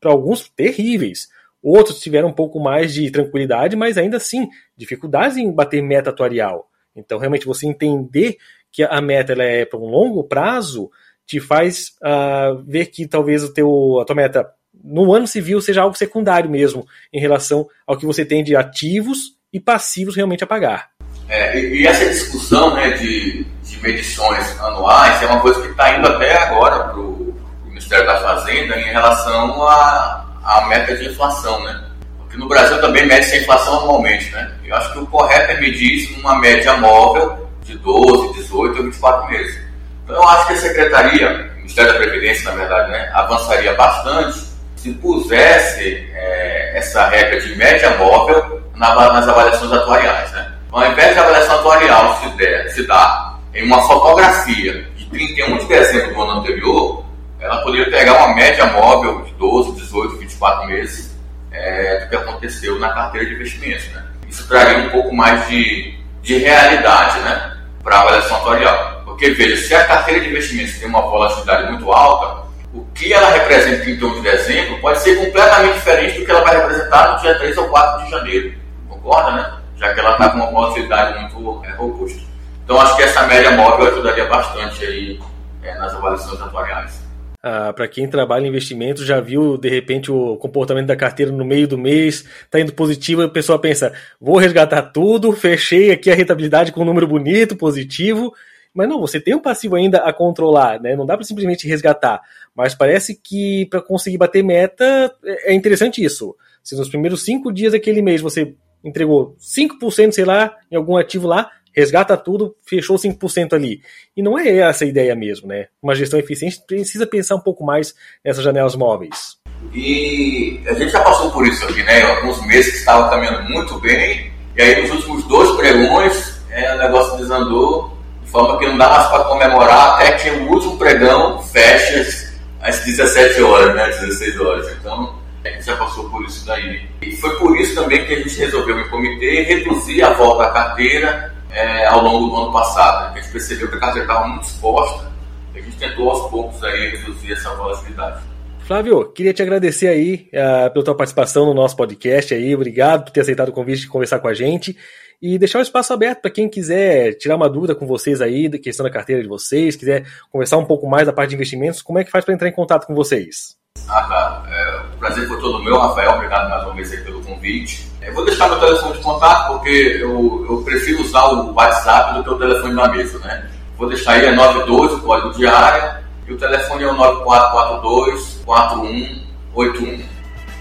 para 0.00 0.10
alguns, 0.10 0.48
terríveis. 0.50 1.28
Outros 1.62 2.00
tiveram 2.00 2.28
um 2.28 2.32
pouco 2.32 2.60
mais 2.60 2.92
de 2.92 3.10
tranquilidade, 3.10 3.74
mas 3.74 3.96
ainda 3.98 4.18
assim, 4.18 4.48
dificuldades 4.76 5.36
em 5.36 5.50
bater 5.50 5.82
meta 5.82 6.10
atuarial. 6.10 6.70
Então, 6.94 7.18
realmente, 7.18 7.46
você 7.46 7.66
entender 7.66 8.36
que 8.72 8.82
a 8.82 9.00
meta 9.00 9.32
ela 9.32 9.44
é 9.44 9.64
para 9.64 9.78
um 9.78 9.86
longo 9.86 10.24
prazo, 10.24 10.90
te 11.26 11.40
faz 11.40 11.92
uh, 12.02 12.62
ver 12.66 12.86
que 12.86 13.06
talvez 13.06 13.44
o 13.44 13.52
teu, 13.52 14.00
a 14.00 14.04
tua 14.04 14.16
meta 14.16 14.48
no 14.82 15.12
ano 15.12 15.26
civil 15.26 15.60
seja 15.60 15.82
algo 15.82 15.96
secundário 15.96 16.50
mesmo, 16.50 16.86
em 17.12 17.20
relação 17.20 17.66
ao 17.86 17.96
que 17.96 18.06
você 18.06 18.24
tem 18.24 18.42
de 18.44 18.56
ativos 18.56 19.36
e 19.52 19.60
passivos 19.60 20.16
realmente 20.16 20.44
a 20.44 20.46
pagar. 20.46 20.90
É, 21.28 21.58
e, 21.58 21.82
e, 21.82 21.86
essa 21.86 22.06
discussão 22.06 22.74
né, 22.74 22.92
de, 22.92 23.44
de 23.62 23.82
medições 23.82 24.58
anuais 24.60 25.22
é 25.22 25.26
uma 25.26 25.40
coisa 25.40 25.60
que 25.60 25.68
está 25.68 25.98
indo 25.98 26.08
até 26.08 26.34
agora 26.38 26.84
para 26.84 27.00
o 27.00 27.34
Ministério 27.66 28.06
da 28.06 28.20
Fazenda 28.20 28.78
em 28.78 28.84
relação 28.84 29.62
à, 29.68 30.26
à 30.44 30.66
meta 30.68 30.96
de 30.96 31.08
inflação, 31.08 31.62
né? 31.64 31.84
Porque 32.18 32.38
no 32.38 32.48
Brasil 32.48 32.80
também 32.80 33.06
mede-se 33.06 33.34
a 33.34 33.42
inflação 33.42 33.80
anualmente, 33.80 34.30
né? 34.30 34.56
Eu 34.64 34.74
acho 34.74 34.92
que 34.92 34.98
o 34.98 35.06
correto 35.06 35.52
é 35.52 35.60
medir 35.60 35.96
isso 35.96 36.16
numa 36.16 36.38
média 36.38 36.76
móvel 36.78 37.47
de 37.68 37.78
12, 37.78 38.34
18 38.34 38.76
ou 38.78 38.84
24 38.84 39.28
meses. 39.28 39.60
Então 40.04 40.16
eu 40.16 40.28
acho 40.28 40.46
que 40.46 40.52
a 40.54 40.56
Secretaria, 40.56 41.50
o 41.52 41.56
Ministério 41.56 41.92
da 41.92 41.98
Previdência, 41.98 42.50
na 42.50 42.56
verdade, 42.56 42.90
né, 42.90 43.10
avançaria 43.14 43.74
bastante 43.74 44.48
se 44.74 44.92
pusesse 44.94 46.08
é, 46.14 46.78
essa 46.78 47.08
regra 47.08 47.40
de 47.40 47.54
média 47.56 47.96
móvel 47.98 48.62
nas 48.74 49.28
avaliações 49.28 49.72
atuariais. 49.72 50.32
Né? 50.32 50.52
Ao 50.72 50.90
invés 50.90 51.12
de 51.12 51.18
avaliação 51.18 51.56
atuarial 51.56 52.20
se, 52.22 52.28
der, 52.36 52.70
se 52.70 52.86
dá 52.86 53.34
em 53.54 53.66
uma 53.66 53.82
fotografia 53.82 54.86
de 54.96 55.04
31 55.06 55.58
de 55.58 55.66
dezembro 55.66 56.14
do 56.14 56.22
ano 56.22 56.40
anterior, 56.40 57.04
ela 57.40 57.62
poderia 57.62 57.90
pegar 57.90 58.14
uma 58.14 58.34
média 58.34 58.66
móvel 58.66 59.22
de 59.22 59.32
12, 59.34 59.72
18, 59.72 60.16
24 60.18 60.66
meses 60.68 61.18
é, 61.50 62.00
do 62.00 62.08
que 62.08 62.16
aconteceu 62.16 62.78
na 62.78 62.90
carteira 62.90 63.26
de 63.26 63.34
investimentos. 63.34 63.88
Né? 63.88 64.04
Isso 64.28 64.46
traria 64.46 64.78
um 64.86 64.90
pouco 64.90 65.14
mais 65.14 65.46
de, 65.48 65.98
de 66.22 66.38
realidade 66.38 67.18
né, 67.20 67.57
para 67.82 68.00
avaliação 68.00 68.36
atuarial. 68.38 69.02
Porque, 69.04 69.30
veja, 69.30 69.56
se 69.66 69.74
a 69.74 69.84
carteira 69.84 70.20
de 70.20 70.30
investimentos 70.30 70.78
tem 70.78 70.88
uma 70.88 71.02
volatilidade 71.02 71.70
muito 71.70 71.90
alta, 71.90 72.48
o 72.72 72.84
que 72.94 73.12
ela 73.12 73.30
representa 73.30 73.82
em 73.82 73.96
31 73.96 74.14
de 74.14 74.20
dezembro 74.20 74.80
pode 74.80 75.00
ser 75.00 75.16
completamente 75.16 75.74
diferente 75.74 76.18
do 76.18 76.24
que 76.24 76.30
ela 76.30 76.44
vai 76.44 76.56
representar 76.56 77.14
no 77.14 77.20
dia 77.20 77.38
3 77.38 77.58
ou 77.58 77.68
4 77.68 78.04
de 78.04 78.10
janeiro. 78.10 78.54
Concorda, 78.88 79.32
né? 79.32 79.58
Já 79.76 79.94
que 79.94 80.00
ela 80.00 80.12
está 80.12 80.30
com 80.30 80.36
uma 80.38 80.50
volatilidade 80.50 81.20
muito 81.20 81.64
é, 81.64 81.70
robusta. 81.72 82.20
Então, 82.64 82.80
acho 82.80 82.96
que 82.96 83.02
essa 83.02 83.26
média 83.26 83.50
móvel 83.52 83.86
ajudaria 83.86 84.26
bastante 84.26 84.84
aí 84.84 85.20
é, 85.62 85.74
nas 85.76 85.94
avaliações 85.94 86.40
atuariais. 86.40 87.07
Ah, 87.40 87.72
para 87.72 87.86
quem 87.86 88.08
trabalha 88.08 88.46
em 88.46 88.48
investimentos, 88.48 89.06
já 89.06 89.20
viu 89.20 89.56
de 89.56 89.68
repente 89.68 90.10
o 90.10 90.36
comportamento 90.36 90.86
da 90.86 90.96
carteira 90.96 91.30
no 91.30 91.44
meio 91.44 91.68
do 91.68 91.78
mês, 91.78 92.24
está 92.42 92.58
indo 92.58 92.72
positivo, 92.72 93.22
a 93.22 93.28
pessoa 93.28 93.60
pensa: 93.60 93.92
vou 94.20 94.36
resgatar 94.38 94.82
tudo, 94.82 95.30
fechei 95.32 95.92
aqui 95.92 96.10
a 96.10 96.14
rentabilidade 96.16 96.72
com 96.72 96.82
um 96.82 96.84
número 96.84 97.06
bonito, 97.06 97.56
positivo, 97.56 98.34
mas 98.74 98.88
não, 98.88 99.00
você 99.00 99.20
tem 99.20 99.36
um 99.36 99.40
passivo 99.40 99.76
ainda 99.76 99.98
a 99.98 100.12
controlar, 100.12 100.80
né? 100.80 100.96
Não 100.96 101.06
dá 101.06 101.16
para 101.16 101.24
simplesmente 101.24 101.68
resgatar. 101.68 102.20
Mas 102.54 102.74
parece 102.74 103.14
que 103.14 103.66
para 103.66 103.80
conseguir 103.80 104.18
bater 104.18 104.42
meta 104.42 105.14
é, 105.24 105.52
é 105.52 105.54
interessante 105.54 106.02
isso. 106.02 106.34
Se 106.62 106.76
nos 106.76 106.88
primeiros 106.88 107.24
cinco 107.24 107.52
dias 107.52 107.72
daquele 107.72 108.02
mês 108.02 108.20
você 108.20 108.54
entregou 108.84 109.36
5%, 109.38 110.12
sei 110.12 110.24
lá, 110.24 110.56
em 110.70 110.76
algum 110.76 110.96
ativo 110.96 111.26
lá, 111.26 111.50
resgata 111.78 112.16
tudo, 112.16 112.56
fechou 112.66 112.96
5% 112.96 113.52
ali. 113.52 113.80
E 114.16 114.22
não 114.22 114.38
é 114.38 114.48
essa 114.58 114.84
a 114.84 114.88
ideia 114.88 115.14
mesmo, 115.14 115.46
né? 115.46 115.66
Uma 115.82 115.94
gestão 115.94 116.18
eficiente 116.18 116.60
precisa 116.66 117.06
pensar 117.06 117.36
um 117.36 117.40
pouco 117.40 117.64
mais 117.64 117.94
nessas 118.24 118.42
janelas 118.42 118.74
móveis. 118.74 119.36
E 119.72 120.60
a 120.66 120.74
gente 120.74 120.90
já 120.90 121.00
passou 121.00 121.30
por 121.30 121.46
isso 121.46 121.64
aqui, 121.64 121.82
né? 121.84 122.02
Alguns 122.02 122.44
meses 122.46 122.72
que 122.72 122.78
estavam 122.78 123.10
caminhando 123.10 123.48
muito 123.48 123.78
bem, 123.80 124.32
e 124.56 124.62
aí 124.62 124.82
nos 124.82 124.90
últimos 124.90 125.24
dois 125.24 125.56
pregões 125.56 126.40
é, 126.50 126.74
o 126.74 126.78
negócio 126.78 127.16
desandou 127.16 127.96
de 128.24 128.30
forma 128.30 128.58
que 128.58 128.66
não 128.66 128.76
dá 128.76 128.88
mais 128.88 129.06
para 129.08 129.24
comemorar 129.24 129.94
até 129.94 130.12
que 130.12 130.30
o 130.30 130.50
último 130.50 130.76
pregão 130.76 131.42
feche 131.44 132.28
às 132.60 132.80
17 132.80 133.40
horas, 133.42 133.74
né, 133.74 133.88
16 134.00 134.40
horas. 134.40 134.68
Então, 134.80 135.18
a 135.44 135.48
gente 135.48 135.64
já 135.64 135.76
passou 135.76 136.10
por 136.10 136.24
isso 136.24 136.44
daí. 136.44 136.88
E 137.02 137.16
foi 137.16 137.38
por 137.38 137.58
isso 137.58 137.74
também 137.74 138.04
que 138.04 138.14
a 138.14 138.16
gente 138.18 138.36
resolveu 138.36 138.80
em 138.80 138.88
comitê 138.88 139.42
reduzir 139.42 140.02
a 140.02 140.12
volta 140.12 140.44
à 140.44 140.50
carteira 140.50 141.37
é, 141.50 141.86
ao 141.86 142.02
longo 142.02 142.28
do 142.28 142.42
ano 142.42 142.52
passado. 142.52 143.12
A 143.12 143.20
gente 143.20 143.32
percebeu 143.32 143.68
que 143.68 143.76
a 143.76 143.80
carteira 143.80 144.06
estava 144.06 144.26
muito 144.28 144.44
exposta 144.44 145.10
e 145.54 145.58
a 145.58 145.62
gente 145.62 145.76
tentou 145.76 146.10
aos 146.10 146.30
poucos 146.30 146.62
aí 146.62 146.96
reduzir 146.96 147.32
essa 147.32 147.54
volatilidade. 147.54 148.22
Flávio, 148.60 149.10
queria 149.12 149.32
te 149.32 149.42
agradecer 149.42 149.88
aí 149.88 150.28
uh, 150.28 150.70
pela 150.70 150.84
tua 150.84 150.94
participação 150.94 151.46
no 151.46 151.54
nosso 151.54 151.74
podcast 151.74 152.34
aí. 152.34 152.54
Obrigado 152.54 153.04
por 153.04 153.10
ter 153.10 153.22
aceitado 153.22 153.48
o 153.48 153.52
convite 153.52 153.80
de 153.80 153.88
conversar 153.88 154.18
com 154.18 154.28
a 154.28 154.34
gente 154.34 154.76
e 155.20 155.38
deixar 155.38 155.58
o 155.58 155.62
espaço 155.62 155.92
aberto 155.92 156.20
para 156.20 156.30
quem 156.30 156.48
quiser 156.48 157.14
tirar 157.14 157.36
uma 157.36 157.48
dúvida 157.48 157.74
com 157.74 157.86
vocês 157.86 158.20
aí, 158.20 158.48
da 158.48 158.58
questão 158.58 158.84
da 158.84 158.92
carteira 158.92 159.22
de 159.22 159.28
vocês, 159.28 159.74
quiser 159.74 160.06
conversar 160.30 160.58
um 160.58 160.64
pouco 160.64 160.86
mais 160.86 161.06
da 161.06 161.12
parte 161.12 161.30
de 161.30 161.36
investimentos, 161.36 161.82
como 161.82 161.98
é 161.98 162.04
que 162.04 162.10
faz 162.10 162.24
para 162.24 162.34
entrar 162.34 162.48
em 162.48 162.52
contato 162.52 162.86
com 162.86 162.94
vocês? 162.94 163.57
Ah, 163.88 164.02
tá. 164.02 164.42
É, 164.50 164.80
o 164.94 164.98
prazer 164.98 165.28
foi 165.28 165.38
todo 165.40 165.62
meu, 165.62 165.78
Rafael. 165.78 166.12
Obrigado 166.12 166.48
mais 166.48 166.64
uma 166.64 166.74
vez 166.74 166.92
aí 166.92 166.98
pelo 166.98 167.22
convite. 167.22 167.88
Eu 168.02 168.14
vou 168.14 168.24
deixar 168.24 168.48
meu 168.48 168.58
telefone 168.58 168.94
de 168.94 169.02
contato 169.02 169.52
porque 169.52 169.98
eu, 170.00 170.46
eu 170.48 170.62
prefiro 170.64 171.02
usar 171.02 171.24
o 171.26 171.52
WhatsApp 171.52 172.14
do 172.14 172.24
que 172.24 172.30
o 172.30 172.38
telefone 172.38 172.74
da 172.74 172.88
mesa, 172.88 173.18
né? 173.18 173.50
Vou 173.76 173.88
deixar 173.88 174.12
aí, 174.12 174.26
é 174.26 174.34
92, 174.34 174.92
o 174.94 175.00
código 175.02 175.34
de 175.34 175.46
área, 175.46 176.02
e 176.26 176.32
o 176.32 176.36
telefone 176.36 176.84
é 176.84 176.88
o 176.88 176.94
9442 176.94 178.40
4181. 178.44 180.04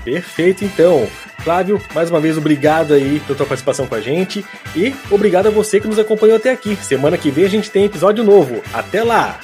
Perfeito, 0.03 0.63
então. 0.63 1.08
Flávio, 1.39 1.82
mais 1.93 2.10
uma 2.10 2.19
vez, 2.19 2.38
obrigado 2.38 2.93
aí 2.93 3.21
pela 3.21 3.38
tua 3.38 3.45
participação 3.45 3.88
com 3.88 3.95
a 3.95 4.01
gente 4.01 4.45
e 4.75 4.93
obrigado 5.10 5.47
a 5.47 5.51
você 5.51 5.80
que 5.80 5.88
nos 5.88 5.99
acompanhou 5.99 6.38
até 6.38 6.51
aqui. 6.51 6.75
Semana 6.77 7.17
que 7.17 7.32
vem 7.32 7.45
a 7.45 7.49
gente 7.49 7.71
tem 7.71 7.86
episódio 7.86 8.23
novo. 8.23 8.62
Até 8.73 9.03
lá! 9.03 9.39